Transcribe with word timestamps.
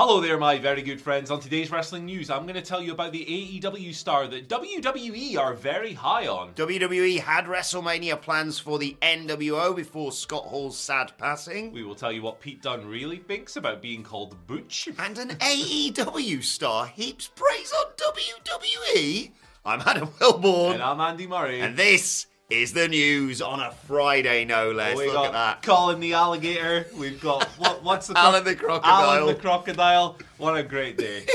Hello 0.00 0.20
there, 0.20 0.38
my 0.38 0.58
very 0.58 0.82
good 0.82 1.00
friends. 1.00 1.28
On 1.28 1.40
today's 1.40 1.72
wrestling 1.72 2.04
news, 2.04 2.30
I'm 2.30 2.44
going 2.44 2.54
to 2.54 2.62
tell 2.62 2.80
you 2.80 2.92
about 2.92 3.10
the 3.10 3.24
AEW 3.24 3.92
star 3.92 4.28
that 4.28 4.48
WWE 4.48 5.36
are 5.36 5.54
very 5.54 5.92
high 5.92 6.28
on. 6.28 6.52
WWE 6.52 7.18
had 7.18 7.46
WrestleMania 7.46 8.22
plans 8.22 8.60
for 8.60 8.78
the 8.78 8.96
NWO 9.02 9.74
before 9.74 10.12
Scott 10.12 10.44
Hall's 10.44 10.78
sad 10.78 11.10
passing. 11.18 11.72
We 11.72 11.82
will 11.82 11.96
tell 11.96 12.12
you 12.12 12.22
what 12.22 12.40
Pete 12.40 12.62
Dunne 12.62 12.86
really 12.86 13.16
thinks 13.16 13.56
about 13.56 13.82
being 13.82 14.04
called 14.04 14.46
Butch. 14.46 14.88
And 15.00 15.18
an 15.18 15.30
AEW 15.30 16.44
star 16.44 16.86
heaps 16.86 17.32
praise 17.34 17.72
on 17.72 17.86
WWE. 17.96 19.32
I'm 19.64 19.80
Adam 19.80 20.06
Wilborn. 20.20 20.74
And 20.74 20.82
I'm 20.84 21.00
Andy 21.00 21.26
Murray. 21.26 21.60
And 21.60 21.76
this 21.76 22.28
is 22.50 22.72
the 22.72 22.88
news 22.88 23.42
on 23.42 23.60
a 23.60 23.70
Friday, 23.86 24.44
no 24.44 24.72
less. 24.72 24.96
we 24.96 25.06
Look 25.10 25.26
at 25.26 25.32
that. 25.32 25.62
Colin 25.62 26.00
the 26.00 26.14
alligator. 26.14 26.86
We've 26.96 27.20
got 27.20 27.44
what, 27.58 27.82
what's 27.84 28.06
the 28.06 28.18
Alan 28.18 28.44
the 28.44 28.56
crocodile. 28.56 29.10
Alan 29.10 29.26
the 29.26 29.34
crocodile. 29.34 30.16
What 30.38 30.56
a 30.56 30.62
great 30.62 30.96
day. 30.96 31.26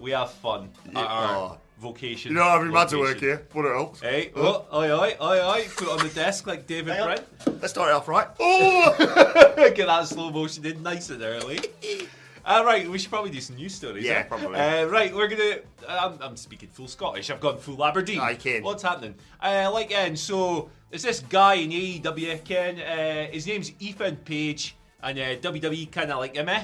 we 0.00 0.12
have 0.12 0.30
fun. 0.30 0.70
at 0.90 0.96
our 0.96 1.36
Oh. 1.36 1.58
vocation. 1.80 2.30
You 2.32 2.38
don't 2.38 2.46
have 2.48 2.60
any 2.62 2.70
man 2.72 2.86
to 2.88 2.98
work 2.98 3.18
here, 3.18 3.42
it 3.52 3.62
helps. 3.74 4.00
Hey, 4.00 4.30
oh, 4.36 4.64
oi, 4.72 4.90
oi, 4.92 5.16
oi, 5.20 5.40
oi. 5.44 5.66
Put 5.76 5.88
on 5.88 6.06
the 6.06 6.14
desk 6.14 6.46
like 6.46 6.66
David. 6.68 7.02
Brent. 7.02 7.24
Let's 7.60 7.70
start 7.72 7.90
it 7.90 7.94
off 7.94 8.06
right. 8.06 8.28
Oh! 8.38 9.54
Get 9.74 9.86
that 9.86 10.06
slow 10.06 10.30
motion 10.30 10.64
in 10.66 10.82
nice 10.84 11.10
and 11.10 11.22
early. 11.22 11.58
Uh, 12.44 12.62
right, 12.64 12.88
we 12.88 12.98
should 12.98 13.10
probably 13.10 13.30
do 13.30 13.40
some 13.40 13.56
news 13.56 13.74
stories. 13.74 14.04
Yeah, 14.04 14.12
eh? 14.12 14.22
probably. 14.24 14.58
Uh, 14.58 14.84
right, 14.86 15.14
we're 15.14 15.28
gonna. 15.28 15.56
I'm, 15.88 16.18
I'm 16.20 16.36
speaking 16.36 16.68
full 16.68 16.88
Scottish. 16.88 17.30
I've 17.30 17.40
gone 17.40 17.58
full 17.58 17.82
Aberdeen. 17.82 18.20
Aye, 18.20 18.34
Ken. 18.34 18.62
What's 18.62 18.82
happening? 18.82 19.14
Uh, 19.42 19.70
like, 19.72 19.92
and 19.92 20.18
so 20.18 20.68
there's 20.90 21.02
this 21.02 21.20
guy 21.20 21.54
in 21.54 21.70
AEW, 21.70 22.44
Ken. 22.44 22.80
Uh, 22.80 23.32
his 23.32 23.46
name's 23.46 23.72
Ethan 23.80 24.16
Page, 24.16 24.76
and 25.02 25.18
uh, 25.18 25.36
WWE 25.36 25.90
kind 25.90 26.12
of 26.12 26.18
like 26.18 26.34
him, 26.34 26.48
eh? 26.48 26.62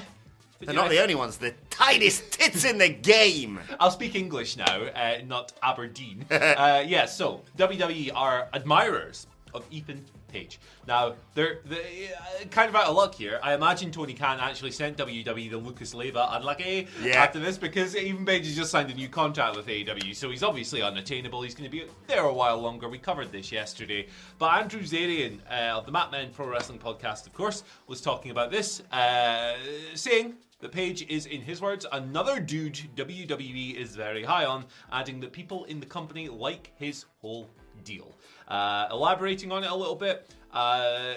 They're 0.59 0.75
not 0.75 0.89
the 0.89 1.01
only 1.01 1.15
ones. 1.15 1.37
The 1.37 1.55
tightest 1.71 2.33
tits 2.33 2.65
in 2.65 2.77
the 2.77 2.89
game. 2.89 3.59
I'll 3.79 3.89
speak 3.89 4.13
English 4.13 4.57
now, 4.57 4.83
uh, 4.83 5.17
not 5.25 5.53
Aberdeen. 5.63 6.25
uh, 6.31 6.83
yeah, 6.85 7.05
so 7.05 7.41
WWE 7.57 8.11
are 8.13 8.47
admirers 8.53 9.25
of 9.53 9.65
Ethan 9.71 10.03
Page. 10.27 10.59
Now, 10.87 11.13
they're, 11.35 11.59
they 11.65 12.09
uh, 12.17 12.45
kind 12.49 12.69
of 12.69 12.75
out 12.75 12.85
of 12.87 12.95
luck 12.95 13.13
here. 13.15 13.39
I 13.43 13.53
imagine 13.53 13.91
Tony 13.91 14.13
Khan 14.13 14.39
actually 14.39 14.71
sent 14.71 14.97
WWE 14.97 15.49
the 15.51 15.57
Lucas 15.57 15.93
Leiva 15.93 16.27
unlucky 16.31 16.87
Yeah. 17.01 17.21
after 17.23 17.39
this 17.39 17.57
because 17.57 17.95
Ethan 17.95 18.25
Page 18.25 18.45
has 18.45 18.55
just 18.55 18.71
signed 18.71 18.89
a 18.89 18.93
new 18.93 19.09
contract 19.09 19.55
with 19.57 19.67
AEW, 19.67 20.15
so 20.15 20.29
he's 20.29 20.43
obviously 20.43 20.81
unattainable. 20.81 21.41
He's 21.41 21.55
going 21.55 21.69
to 21.69 21.75
be 21.75 21.85
there 22.07 22.23
a 22.23 22.33
while 22.33 22.59
longer. 22.59 22.87
We 22.89 22.97
covered 22.97 23.31
this 23.31 23.51
yesterday. 23.51 24.07
But 24.39 24.53
Andrew 24.61 24.81
Zarian 24.81 25.39
uh, 25.49 25.77
of 25.77 25.85
the 25.85 25.91
Mat 25.91 26.11
Men 26.11 26.29
Pro 26.31 26.47
Wrestling 26.47 26.79
podcast, 26.79 27.25
of 27.27 27.33
course, 27.33 27.63
was 27.87 27.99
talking 28.01 28.31
about 28.31 28.51
this, 28.51 28.81
uh, 28.91 29.53
saying 29.93 30.35
the 30.59 30.69
page 30.69 31.01
is, 31.09 31.25
in 31.25 31.41
his 31.41 31.59
words, 31.59 31.85
another 31.91 32.39
dude 32.39 32.79
WWE 32.95 33.75
is 33.75 33.95
very 33.95 34.23
high 34.23 34.45
on, 34.45 34.65
adding 34.91 35.19
that 35.19 35.31
people 35.31 35.63
in 35.65 35.79
the 35.79 35.85
company 35.87 36.29
like 36.29 36.71
his 36.75 37.05
whole 37.21 37.49
deal. 37.83 38.17
Uh, 38.47 38.87
elaborating 38.91 39.51
on 39.51 39.63
it 39.63 39.71
a 39.71 39.75
little 39.75 39.95
bit, 39.95 40.29
uh, 40.53 41.13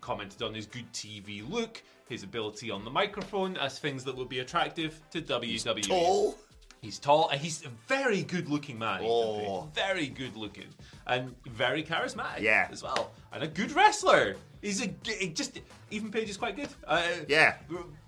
commented 0.00 0.42
on 0.42 0.54
his 0.54 0.66
good 0.66 0.90
TV 0.92 1.48
look, 1.48 1.82
his 2.08 2.22
ability 2.22 2.70
on 2.70 2.84
the 2.84 2.90
microphone 2.90 3.56
as 3.58 3.78
things 3.78 4.04
that 4.04 4.16
would 4.16 4.28
be 4.28 4.38
attractive 4.40 5.00
to 5.10 5.20
WWE. 5.20 5.82
Tall. 5.86 6.38
He's 6.80 6.98
tall 7.00 7.28
and 7.30 7.40
he's 7.40 7.64
a 7.64 7.68
very 7.88 8.22
good 8.22 8.48
looking 8.48 8.78
man. 8.78 9.00
Oh. 9.02 9.68
Very 9.74 10.06
good 10.06 10.36
looking. 10.36 10.68
And 11.08 11.34
very 11.46 11.82
charismatic 11.82 12.40
Yeah. 12.40 12.68
as 12.70 12.84
well. 12.84 13.10
And 13.32 13.42
a 13.42 13.48
good 13.48 13.72
wrestler. 13.72 14.36
He's 14.62 14.80
a 14.80 14.86
just 14.86 15.60
Ethan 15.90 16.10
Page 16.12 16.30
is 16.30 16.36
quite 16.36 16.54
good. 16.56 16.68
Uh, 16.86 17.02
Yeah. 17.28 17.56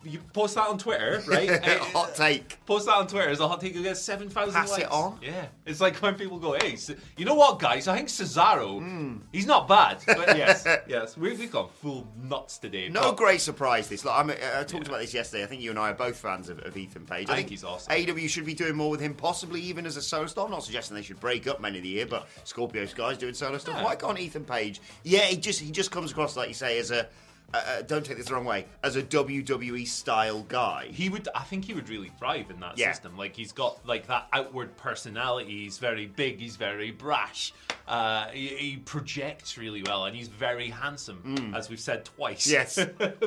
You 0.03 0.19
post 0.33 0.55
that 0.55 0.67
on 0.67 0.79
Twitter, 0.79 1.23
right? 1.29 1.51
Uh, 1.51 1.79
Hot 1.93 2.15
take. 2.15 2.65
Post 2.65 2.87
that 2.87 2.95
on 2.95 3.07
Twitter 3.07 3.29
as 3.29 3.41
a 3.41 3.47
hot 3.47 3.61
take. 3.61 3.75
You 3.75 3.83
get 3.83 3.99
seven 3.99 4.31
thousand 4.31 4.55
Pass 4.55 4.71
likes. 4.71 4.85
it 4.85 4.91
on. 4.91 5.19
Yeah, 5.23 5.47
it's 5.67 5.79
like 5.81 5.97
when 5.97 6.15
people 6.15 6.39
go, 6.39 6.55
"Hey, 6.55 6.79
you 7.19 7.27
know 7.27 7.35
what, 7.35 7.59
guys? 7.59 7.87
I 7.87 7.97
think 7.99 8.09
Cesaro, 8.09 8.79
Hmm. 8.79 9.17
he's 9.31 9.45
not 9.47 9.69
bad." 9.69 10.03
But 10.07 10.37
yes, 10.39 10.67
yes, 10.89 11.19
we, 11.19 11.35
we've 11.35 11.53
gone 11.53 11.69
full 11.83 12.07
nuts 12.17 12.57
today. 12.57 12.89
No 12.89 13.03
but 13.03 13.17
great 13.19 13.43
surprise. 13.43 13.89
This. 13.89 14.05
Like, 14.07 14.19
I'm, 14.19 14.31
I 14.31 14.65
talked 14.65 14.89
about 14.89 15.01
this 15.01 15.13
yesterday. 15.13 15.43
I 15.45 15.47
think 15.47 15.61
you 15.61 15.69
and 15.69 15.79
I 15.79 15.91
are 15.91 15.95
both 15.95 16.17
fans 16.17 16.49
of, 16.49 16.61
of 16.61 16.75
Ethan 16.77 17.05
Page. 17.05 17.29
I 17.29 17.37
think 17.37 17.51
he's 17.51 17.63
awesome. 17.65 17.93
AEW 17.93 18.27
should 18.29 18.47
be 18.47 18.55
doing 18.55 18.77
more 18.77 18.89
with 18.91 19.01
him, 19.01 19.13
possibly 19.15 19.61
even 19.61 19.85
as 19.85 19.99
a 19.99 20.03
solo 20.03 20.27
star. 20.27 20.47
I'm 20.47 20.51
not 20.51 20.65
suggesting 20.65 20.95
they 20.97 21.03
should 21.03 21.21
break 21.21 21.47
up 21.47 21.61
Men 21.61 21.77
of 21.77 21.83
the 21.83 21.89
Year, 21.89 22.07
but 22.07 22.27
Scorpio 22.45 22.87
Sky's 22.87 23.19
doing 23.19 23.35
solo 23.35 23.59
stuff. 23.59 23.75
Yeah. 23.77 23.85
Why 23.85 23.97
can't 23.97 24.19
Ethan 24.19 24.45
Page? 24.47 24.81
Yeah, 25.05 25.25
he 25.27 25.37
just 25.37 25.61
he 25.61 25.71
just 25.71 25.91
comes 25.91 26.11
across 26.13 26.37
like 26.39 26.49
you 26.49 26.55
say 26.55 26.79
as 26.79 26.91
a. 26.91 27.07
Uh, 27.53 27.57
uh, 27.67 27.83
don't 27.83 28.05
take 28.07 28.17
this 28.17 28.27
the 28.27 28.35
wrong 28.35 28.45
way. 28.45 28.65
As 28.83 28.95
a 28.97 29.03
WWE 29.03 29.87
style 29.87 30.43
guy. 30.49 30.87
He 30.93 31.09
would, 31.09 31.29
I 31.35 31.43
think, 31.43 31.65
he 31.65 31.75
would 31.75 31.89
really 31.89 32.11
thrive 32.19 32.49
in 32.51 32.61
that 32.61 32.79
Yeah. 32.79 32.93
system. 32.93 33.17
Like 33.17 33.35
he's 33.35 33.53
got 33.53 33.85
like 33.87 34.07
that 34.07 34.29
outward 34.33 34.77
personality. 34.77 35.65
He's 35.65 35.79
very 35.79 36.07
big. 36.07 36.39
He's 36.41 36.57
very 36.57 36.91
brash. 36.93 37.53
Uh, 37.89 38.27
he, 38.29 38.49
he 38.49 38.77
projects 38.77 39.59
really 39.59 39.83
well, 39.83 40.05
and 40.05 40.15
he's 40.15 40.29
very 40.29 40.69
handsome, 40.69 41.53
as 41.57 41.69
we've 41.69 41.81
said 41.81 42.05
twice. 42.05 42.47
Mm. 42.47 42.53
Yes. 42.53 42.79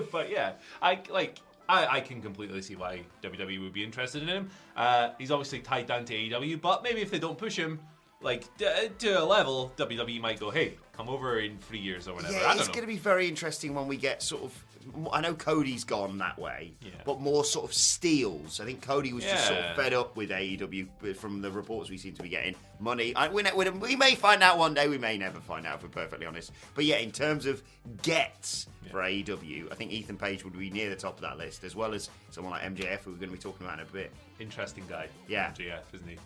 but 0.12 0.30
yeah, 0.30 0.54
I 0.82 1.00
like. 1.10 1.40
I, 1.68 1.88
I 1.88 2.00
can 2.02 2.22
completely 2.22 2.62
see 2.62 2.76
why 2.76 3.02
WWE 3.22 3.62
would 3.64 3.72
be 3.72 3.84
interested 3.86 4.22
in 4.22 4.28
him. 4.28 4.50
Uh, 4.76 5.12
he's 5.18 5.32
obviously 5.32 5.60
tied 5.60 5.88
down 5.88 6.04
to 6.06 6.14
AEW, 6.14 6.60
but 6.60 6.84
maybe 6.84 7.02
if 7.02 7.10
they 7.10 7.20
don't 7.20 7.38
push 7.38 7.56
him 7.56 7.80
like 8.24 8.56
d- 8.58 8.66
uh, 8.66 8.90
to 9.00 9.22
a 9.22 9.26
level, 9.26 9.72
WWE 9.78 10.20
might 10.22 10.40
go, 10.40 10.50
"Hey, 10.50 10.76
come 10.94 11.10
over 11.10 11.40
in 11.40 11.58
three 11.60 11.80
years 11.80 12.08
or 12.08 12.16
whatever." 12.16 12.34
I 12.36 12.40
Yeah, 12.40 12.48
don't 12.50 12.60
it's 12.60 12.68
going 12.70 12.82
to 12.82 12.88
be 12.88 12.98
very 12.98 13.28
interesting 13.28 13.74
when 13.76 13.88
we 13.88 13.98
get 13.98 14.22
sort 14.24 14.44
of. 14.44 14.66
I 15.14 15.22
know 15.22 15.34
Cody's 15.34 15.86
gone 15.86 16.18
that 16.18 16.38
way, 16.38 16.74
Yeah. 16.82 16.92
but 17.06 17.22
more 17.22 17.46
sort 17.46 17.64
of 17.64 17.74
steals. 17.74 18.60
I 18.60 18.66
think 18.66 18.82
Cody 18.82 19.14
was 19.14 19.24
just 19.24 19.48
sort 19.48 19.58
of 19.60 19.78
fed 19.78 19.94
up 19.94 20.18
with 20.18 20.30
AEW 20.30 21.16
from 21.16 21.42
the 21.42 21.50
reports 21.50 21.90
we 21.90 21.98
seem 21.98 22.14
to 22.16 22.22
be 22.22 22.28
getting. 22.28 22.54
Money, 22.82 23.16
I, 23.16 23.30
we, 23.30 23.44
we, 23.56 23.70
we 23.70 23.96
may 23.96 24.16
find 24.16 24.44
out 24.44 24.58
one 24.58 24.74
day. 24.74 24.90
We 24.90 24.98
may 24.98 25.18
never 25.18 25.40
find 25.40 25.66
out, 25.66 25.78
if 25.78 25.84
we're 25.84 25.90
perfectly 25.90 26.26
honest. 26.26 26.52
But 26.76 26.84
yeah, 26.84 26.98
in 26.98 27.12
terms 27.14 27.46
of 27.46 27.64
gets 28.02 28.68
for 28.92 28.98
AEW, 29.02 29.72
I 29.72 29.76
think 29.76 29.94
Ethan 29.94 30.18
Page 30.18 30.44
would 30.44 30.58
be 30.60 30.70
near 30.70 30.90
the 30.90 30.98
top 30.98 31.16
of 31.16 31.22
that 31.22 31.38
list, 31.38 31.64
as 31.64 31.78
well 31.78 31.94
as 31.94 32.10
someone 32.32 32.52
like 32.52 32.64
MJF, 32.64 33.04
who 33.06 33.12
we're 33.12 33.18
going 33.20 33.30
to 33.30 33.38
be 33.38 33.42
talking 33.42 33.66
about 33.66 33.80
in 33.80 33.86
a 33.88 33.90
bit. 33.90 34.12
Interesting 34.40 34.84
guy. 34.90 35.08
Yeah. 35.30 35.52
MJF, 35.52 35.82
isn't 35.94 36.10
he? 36.10 36.18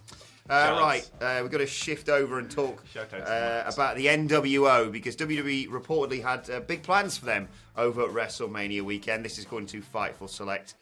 Uh, 0.50 0.78
right, 0.80 1.10
uh, 1.20 1.40
we've 1.42 1.52
got 1.52 1.58
to 1.58 1.68
shift 1.68 2.08
over 2.08 2.40
and 2.40 2.50
talk 2.50 2.82
Shout 2.88 3.14
out 3.14 3.26
to 3.26 3.32
uh, 3.32 3.72
about 3.74 3.98
the 3.98 4.06
NWO 4.06 4.90
because 4.90 5.16
WWE 5.18 5.68
reportedly 5.68 6.22
had 6.24 6.50
uh, 6.50 6.62
big 6.62 6.84
plans 6.84 7.18
for 7.18 7.26
them 7.26 7.50
over 7.76 8.04
at 8.04 8.10
WrestleMania 8.12 8.82
weekend. 8.82 9.26
This 9.26 9.38
is 9.38 9.44
according 9.44 9.68
to 9.68 9.82
Fightful 9.82 10.30
Select. 10.30 10.76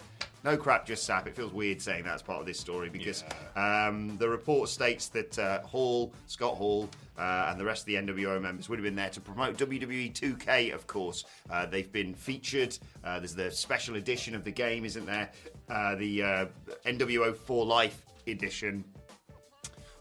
no 0.43 0.55
crap, 0.55 0.85
just 0.85 1.09
Sapp. 1.09 1.25
It 1.25 1.35
feels 1.35 1.51
weird 1.51 1.81
saying 1.81 2.03
that's 2.03 2.21
part 2.21 2.39
of 2.39 2.45
this 2.45 2.59
story 2.59 2.89
because 2.89 3.23
um, 3.55 4.15
the 4.17 4.29
report 4.29 4.69
states 4.69 5.07
that 5.09 5.39
uh, 5.39 5.61
Hall, 5.61 6.13
Scott 6.27 6.55
Hall, 6.55 6.87
uh, 7.17 7.47
and 7.49 7.59
the 7.59 7.65
rest 7.65 7.81
of 7.81 7.85
the 7.87 7.95
NWO 7.95 8.39
members 8.39 8.69
would 8.69 8.77
have 8.77 8.83
been 8.83 8.95
there 8.95 9.09
to 9.09 9.21
promote 9.21 9.57
WWE 9.57 10.13
2K, 10.13 10.75
of 10.75 10.85
course. 10.85 11.23
Uh, 11.49 11.65
they've 11.65 11.91
been 11.91 12.13
featured. 12.13 12.77
Uh, 13.03 13.19
there's 13.19 13.33
the 13.33 13.49
special 13.49 13.95
edition 13.95 14.35
of 14.35 14.43
the 14.43 14.51
game, 14.51 14.85
isn't 14.85 15.05
there? 15.07 15.31
Uh, 15.69 15.95
the 15.95 16.21
uh, 16.21 16.45
NWO 16.85 17.35
for 17.35 17.65
Life 17.65 18.05
edition. 18.27 18.83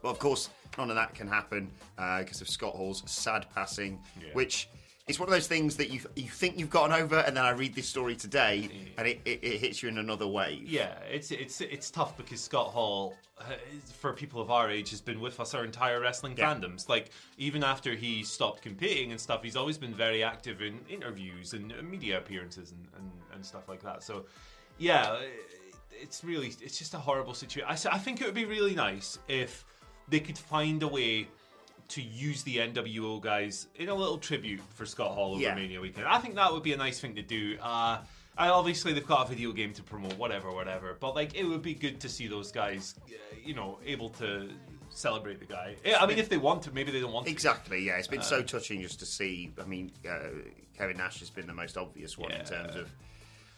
Well, 0.05 0.13
of 0.13 0.19
course, 0.19 0.51
none 0.77 0.91
of 0.91 0.97
that 0.97 1.15
can 1.15 1.27
happen 1.27 1.71
because 2.19 2.43
of 2.43 2.49
Scott 2.51 2.75
Hall's 2.75 3.03
sad 3.07 3.47
passing, 3.55 3.99
which 4.35 4.69
is 5.09 5.19
one 5.19 5.31
of 5.31 5.33
those 5.33 5.47
things 5.47 5.79
that 5.79 5.89
you 5.89 6.01
you 6.15 6.29
think 6.29 6.59
you've 6.59 6.69
gotten 6.69 6.95
over, 6.95 7.21
and 7.21 7.35
then 7.35 7.43
I 7.43 7.53
read 7.53 7.75
this 7.75 7.89
story 7.89 8.15
today, 8.15 8.69
and 8.99 9.09
it, 9.09 9.23
it, 9.25 9.39
it 9.43 9.61
hits 9.61 9.83
you 9.83 9.89
in 9.89 9.97
another 9.97 10.27
way. 10.27 10.61
Yeah, 10.63 10.93
it's 11.11 11.31
it's 11.31 11.63
it's 11.63 11.91
tough 11.91 12.19
because 12.19 12.43
Scott 12.43 12.67
Hall, 12.67 13.17
uh, 13.41 13.45
for 13.99 14.13
people 14.13 14.43
of 14.43 14.51
our 14.51 14.71
age, 14.71 14.91
has 14.91 15.01
been 15.01 15.21
with 15.21 15.41
us 15.41 15.55
our 15.55 15.65
entire 15.65 16.01
wrestling 16.01 16.35
Yeah. 16.37 16.55
fandoms. 16.55 16.87
Like 16.87 17.09
even 17.39 17.65
after 17.65 17.95
he 17.95 18.23
stopped 18.25 18.61
competing 18.61 19.11
and 19.11 19.19
stuff, 19.19 19.43
he's 19.43 19.57
always 19.57 19.79
been 19.79 19.95
very 19.95 20.23
active 20.23 20.61
in 20.61 20.81
interviews 20.91 21.55
and 21.55 21.73
uh, 21.73 21.77
media 21.83 22.19
appearances 22.19 22.73
and, 22.73 22.87
and, 22.99 23.11
and 23.33 23.47
stuff 23.47 23.71
like 23.71 23.83
that. 23.83 24.03
So, 24.03 24.27
yeah, 24.77 25.13
uh, 25.13 25.21
it's 25.93 26.23
really 26.25 26.49
it's 26.61 26.77
just 26.77 26.93
a 26.93 26.99
horrible 26.99 27.33
situation. 27.33 27.91
I 27.91 27.97
think 27.97 28.21
it 28.21 28.27
would 28.27 28.35
be 28.35 28.45
really 28.45 28.75
nice 28.75 29.19
if 29.29 29.65
they 30.09 30.21
could 30.21 30.39
find 30.39 30.83
a 30.83 30.89
way 30.89 31.29
to 31.89 32.03
use 32.03 32.43
the 32.45 32.57
NWO 32.59 33.21
guys 33.21 33.67
in 33.77 33.89
a 33.89 33.95
little 33.95 34.19
tribute 34.19 34.61
for 34.75 34.87
Scott 34.87 35.13
Hall 35.13 35.33
over 35.33 35.43
Yeah. 35.43 35.55
Mania 35.55 35.81
weekend. 35.81 36.07
I 36.07 36.19
think 36.19 36.35
that 36.37 36.53
would 36.53 36.63
be 36.63 36.73
a 36.73 36.77
nice 36.77 36.99
thing 37.01 37.15
to 37.17 37.23
do. 37.23 37.59
Uh, 37.61 37.99
I 38.37 38.49
obviously 38.49 38.93
they've 38.93 39.07
got 39.07 39.27
a 39.27 39.29
video 39.29 39.53
game 39.53 39.73
to 39.75 39.83
promote, 39.83 40.15
whatever, 40.19 40.51
whatever. 40.51 40.97
But 40.99 41.15
like, 41.15 41.35
it 41.35 41.45
would 41.45 41.63
be 41.63 41.75
good 41.75 42.01
to 42.01 42.09
see 42.09 42.27
those 42.27 42.51
guys, 42.51 42.95
uh, 43.07 43.13
you 43.45 43.55
know, 43.55 43.79
able 43.85 44.09
to 44.11 44.51
celebrate 44.91 45.41
the 45.41 45.45
guy. 45.47 45.77
Yeah, 45.85 46.03
I 46.03 46.07
mean, 46.07 46.19
if 46.19 46.29
they 46.29 46.39
want 46.39 46.63
to, 46.63 46.73
maybe 46.73 46.91
they 46.91 47.01
don't 47.01 47.13
want 47.13 47.27
to. 47.27 47.33
Exactly, 47.33 47.85
yeah. 47.85 47.97
It's 47.97 48.09
been 48.09 48.21
Uh, 48.21 48.25
so 48.25 48.43
touching 48.43 48.81
just 48.81 48.99
to 49.01 49.07
see. 49.07 49.53
I 49.61 49.65
mean, 49.65 49.93
uh, 50.09 50.29
Kevin 50.77 50.97
Nash 50.97 51.19
has 51.21 51.31
been 51.31 51.47
the 51.47 51.55
most 51.55 51.77
obvious 51.77 52.17
one 52.19 52.33
in 52.33 52.45
terms 52.45 52.75
of 52.77 52.91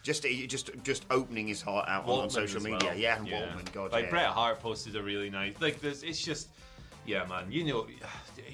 just 0.07 0.23
just 0.23 0.71
just 0.85 1.05
opening 1.11 1.49
his 1.49 1.61
heart 1.61 1.89
out 1.89 2.05
on, 2.05 2.21
on 2.21 2.31
social 2.31 2.63
media. 2.63 2.79
well. 2.91 2.97
Yeah, 2.97 3.19
and 3.19 3.27
Waltman, 3.27 3.73
God, 3.73 3.93
like 3.93 4.05
yeah. 4.05 4.11
Bret 4.11 4.27
Hart 4.27 4.61
posted 4.61 4.95
a 4.95 5.03
really 5.03 5.29
nice. 5.29 5.55
Like 5.61 5.81
this, 5.81 6.03
it's 6.03 6.23
just, 6.25 6.49
yeah, 7.05 7.27
man. 7.27 7.51
You 7.51 7.65
know, 7.65 7.87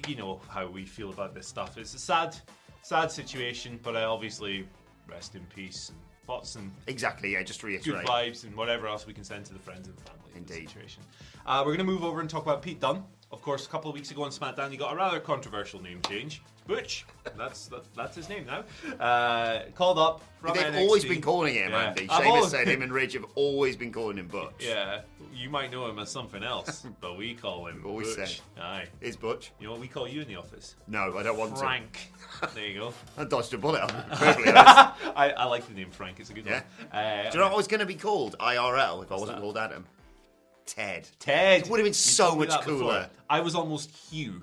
you 0.07 0.15
know 0.15 0.41
how 0.49 0.67
we 0.67 0.83
feel 0.83 1.11
about 1.11 1.35
this 1.35 1.47
stuff. 1.47 1.77
It's 1.77 1.93
a 1.93 1.99
sad, 1.99 2.35
sad 2.81 3.11
situation, 3.11 3.79
but 3.83 3.95
I 3.95 4.03
obviously 4.03 4.67
rest 5.07 5.35
in 5.35 5.45
peace 5.55 5.89
and 5.89 5.97
thoughts 6.25 6.55
and 6.55 6.71
Exactly, 6.87 7.33
yeah. 7.33 7.43
Just 7.43 7.61
to 7.61 7.67
good 7.67 7.85
reiterate. 7.85 8.07
vibes 8.07 8.43
and 8.45 8.55
whatever 8.55 8.87
else 8.87 9.05
we 9.05 9.13
can 9.13 9.23
send 9.23 9.45
to 9.45 9.53
the 9.53 9.59
friends 9.59 9.87
and 9.87 9.97
family. 9.99 10.31
in 10.35 10.45
this 10.45 10.57
situation. 10.57 11.03
Uh, 11.45 11.61
we're 11.65 11.75
going 11.75 11.85
to 11.85 11.91
move 11.91 12.03
over 12.03 12.19
and 12.19 12.29
talk 12.29 12.43
about 12.43 12.61
Pete 12.63 12.79
Dunne. 12.79 13.03
Of 13.33 13.41
course, 13.41 13.65
a 13.65 13.69
couple 13.69 13.89
of 13.89 13.95
weeks 13.95 14.11
ago 14.11 14.21
on 14.23 14.29
SmackDown, 14.29 14.69
he 14.69 14.77
got 14.77 14.93
a 14.93 14.95
rather 14.95 15.19
controversial 15.19 15.81
name 15.81 15.99
change. 16.07 16.43
Butch, 16.67 17.03
that's 17.35 17.65
that, 17.67 17.83
that's 17.95 18.15
his 18.15 18.29
name 18.29 18.45
now. 18.45 18.63
Uh, 19.03 19.63
called 19.75 19.97
up 19.97 20.21
from 20.39 20.53
They've 20.55 20.63
NXT. 20.67 20.79
always 20.81 21.03
been 21.03 21.19
calling 21.21 21.55
him 21.55 21.71
Yeah. 21.71 21.87
Andy. 21.89 22.07
Always- 22.09 22.51
said 22.51 22.67
him 22.69 22.83
and 22.83 22.93
Ridge 22.93 23.13
have 23.13 23.25
always 23.35 23.75
been 23.75 23.91
calling 23.91 24.17
him 24.17 24.27
Butch. 24.27 24.53
Yeah, 24.61 25.01
you 25.33 25.49
might 25.49 25.71
know 25.71 25.89
him 25.89 25.97
as 25.99 26.09
something 26.11 26.43
else, 26.43 26.85
but 27.01 27.17
we 27.17 27.33
call 27.33 27.65
him 27.65 27.81
always 27.85 28.15
Butch. 28.15 28.41
said. 28.55 28.63
Aye. 28.63 28.85
Is 29.01 29.17
Butch? 29.17 29.51
You 29.59 29.65
know 29.65 29.71
what 29.73 29.81
we 29.81 29.87
call 29.87 30.07
you 30.07 30.21
in 30.21 30.27
the 30.27 30.35
office? 30.35 30.75
No, 30.87 31.17
I 31.17 31.23
don't 31.23 31.37
want 31.37 31.55
to 31.55 31.59
Frank. 31.59 32.11
there 32.53 32.67
you 32.67 32.79
go. 32.79 32.93
I 33.17 33.23
dodged 33.25 33.53
a 33.55 33.57
bullet. 33.57 33.81
I'm 33.81 33.89
perfectly 34.17 34.53
honest. 34.53 35.17
I, 35.17 35.31
I 35.35 35.45
like 35.45 35.67
the 35.67 35.73
name 35.73 35.89
Frank. 35.91 36.19
It's 36.19 36.29
a 36.29 36.33
good 36.33 36.45
Yeah. 36.45 36.61
one. 36.91 37.03
Uh, 37.03 37.23
Do 37.23 37.29
you 37.29 37.39
know 37.39 37.47
what 37.47 37.53
I 37.53 37.57
was 37.57 37.67
going 37.67 37.79
to 37.81 37.85
be 37.87 37.95
called? 37.95 38.37
IRL 38.39 39.03
if 39.03 39.11
I 39.11 39.15
wasn't 39.15 39.31
that? 39.37 39.41
called 39.41 39.57
Adam. 39.57 39.85
Ted. 40.65 41.07
Ted. 41.19 41.61
It 41.61 41.69
would 41.69 41.79
have 41.79 41.85
been 41.85 41.93
so 41.93 42.35
much 42.35 42.49
that 42.49 42.65
before. 42.65 42.79
cooler. 42.79 43.09
I 43.29 43.41
was 43.41 43.55
almost 43.55 43.91
Hugh, 43.91 44.41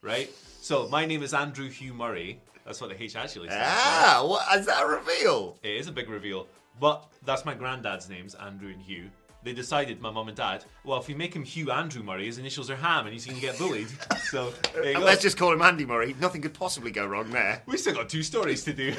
right? 0.00 0.30
So 0.60 0.88
my 0.88 1.06
name 1.06 1.22
is 1.22 1.34
Andrew 1.34 1.68
Hugh 1.68 1.94
Murray. 1.94 2.40
That's 2.64 2.80
what 2.80 2.90
the 2.90 3.02
H 3.02 3.16
actually 3.16 3.48
for. 3.48 3.56
Ah, 3.58 4.24
what 4.26 4.58
is 4.58 4.66
that 4.66 4.82
a 4.82 4.86
reveal? 4.86 5.58
It 5.62 5.76
is 5.76 5.88
a 5.88 5.92
big 5.92 6.08
reveal. 6.08 6.46
But 6.80 7.06
that's 7.24 7.44
my 7.44 7.54
granddad's 7.54 8.08
names, 8.08 8.34
Andrew 8.34 8.70
and 8.70 8.80
Hugh. 8.80 9.10
They 9.44 9.52
decided, 9.52 10.00
my 10.00 10.10
mum 10.10 10.28
and 10.28 10.36
dad, 10.36 10.64
well, 10.84 11.00
if 11.00 11.08
we 11.08 11.14
make 11.14 11.34
him 11.34 11.42
Hugh 11.42 11.72
Andrew 11.72 12.02
Murray, 12.02 12.26
his 12.26 12.38
initials 12.38 12.70
are 12.70 12.76
Ham 12.76 13.06
and 13.06 13.12
he's 13.12 13.26
going 13.26 13.34
to 13.36 13.42
get 13.42 13.58
bullied. 13.58 13.88
so 14.30 14.52
there 14.72 14.86
you 14.86 14.94
go. 14.94 15.00
Let's 15.00 15.20
just 15.22 15.36
call 15.36 15.52
him 15.52 15.62
Andy 15.62 15.84
Murray. 15.84 16.14
Nothing 16.20 16.42
could 16.42 16.54
possibly 16.54 16.92
go 16.92 17.04
wrong 17.06 17.30
there. 17.30 17.60
We 17.66 17.76
still 17.76 17.94
got 17.94 18.08
two 18.08 18.22
stories 18.22 18.62
to 18.64 18.72
do. 18.72 18.94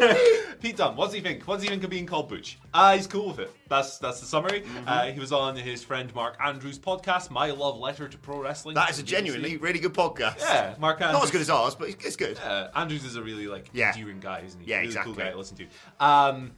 Pete 0.60 0.76
Dunne, 0.76 0.96
what 0.96 1.06
does 1.06 1.14
he 1.14 1.20
think? 1.20 1.46
What 1.46 1.56
does 1.56 1.64
he 1.64 1.68
think 1.68 1.84
of 1.84 1.90
being 1.90 2.06
called 2.06 2.28
Butch? 2.28 2.58
Ah, 2.74 2.94
he's 2.94 3.06
cool 3.06 3.28
with 3.28 3.38
it. 3.40 3.50
That's 3.68 3.98
that's 3.98 4.20
the 4.20 4.26
summary. 4.26 4.62
Mm-hmm. 4.62 4.84
Uh, 4.88 5.02
he 5.06 5.20
was 5.20 5.32
on 5.32 5.54
his 5.56 5.82
friend 5.84 6.14
Mark 6.14 6.36
Andrews' 6.42 6.78
podcast, 6.78 7.30
My 7.30 7.50
Love 7.50 7.76
Letter 7.78 8.08
to 8.08 8.18
Pro 8.18 8.40
Wrestling. 8.40 8.74
That 8.74 8.90
is 8.90 8.98
a 8.98 9.02
BBC. 9.02 9.06
genuinely 9.06 9.56
really 9.58 9.78
good 9.78 9.92
podcast. 9.94 10.40
yeah, 10.40 10.74
Mark 10.78 11.00
Andrews. 11.00 11.12
Not 11.14 11.24
as 11.24 11.30
good 11.30 11.40
as 11.42 11.50
ours, 11.50 11.74
but 11.74 11.88
it's- 11.88 12.16
good. 12.16 12.38
Uh, 12.38 12.68
Andrews 12.74 13.04
is 13.04 13.16
a 13.16 13.22
really 13.22 13.46
like 13.46 13.68
Yeah. 13.72 13.92
endearing 13.94 14.20
guy, 14.20 14.42
isn't 14.46 14.60
he? 14.60 14.70
Yeah, 14.70 14.76
really 14.76 14.86
exactly. 14.88 15.12
cool 15.14 15.22
guy 15.22 15.30
to 15.30 15.36
listen 15.38 15.56
to. 15.58 15.66
Um, 16.04 16.52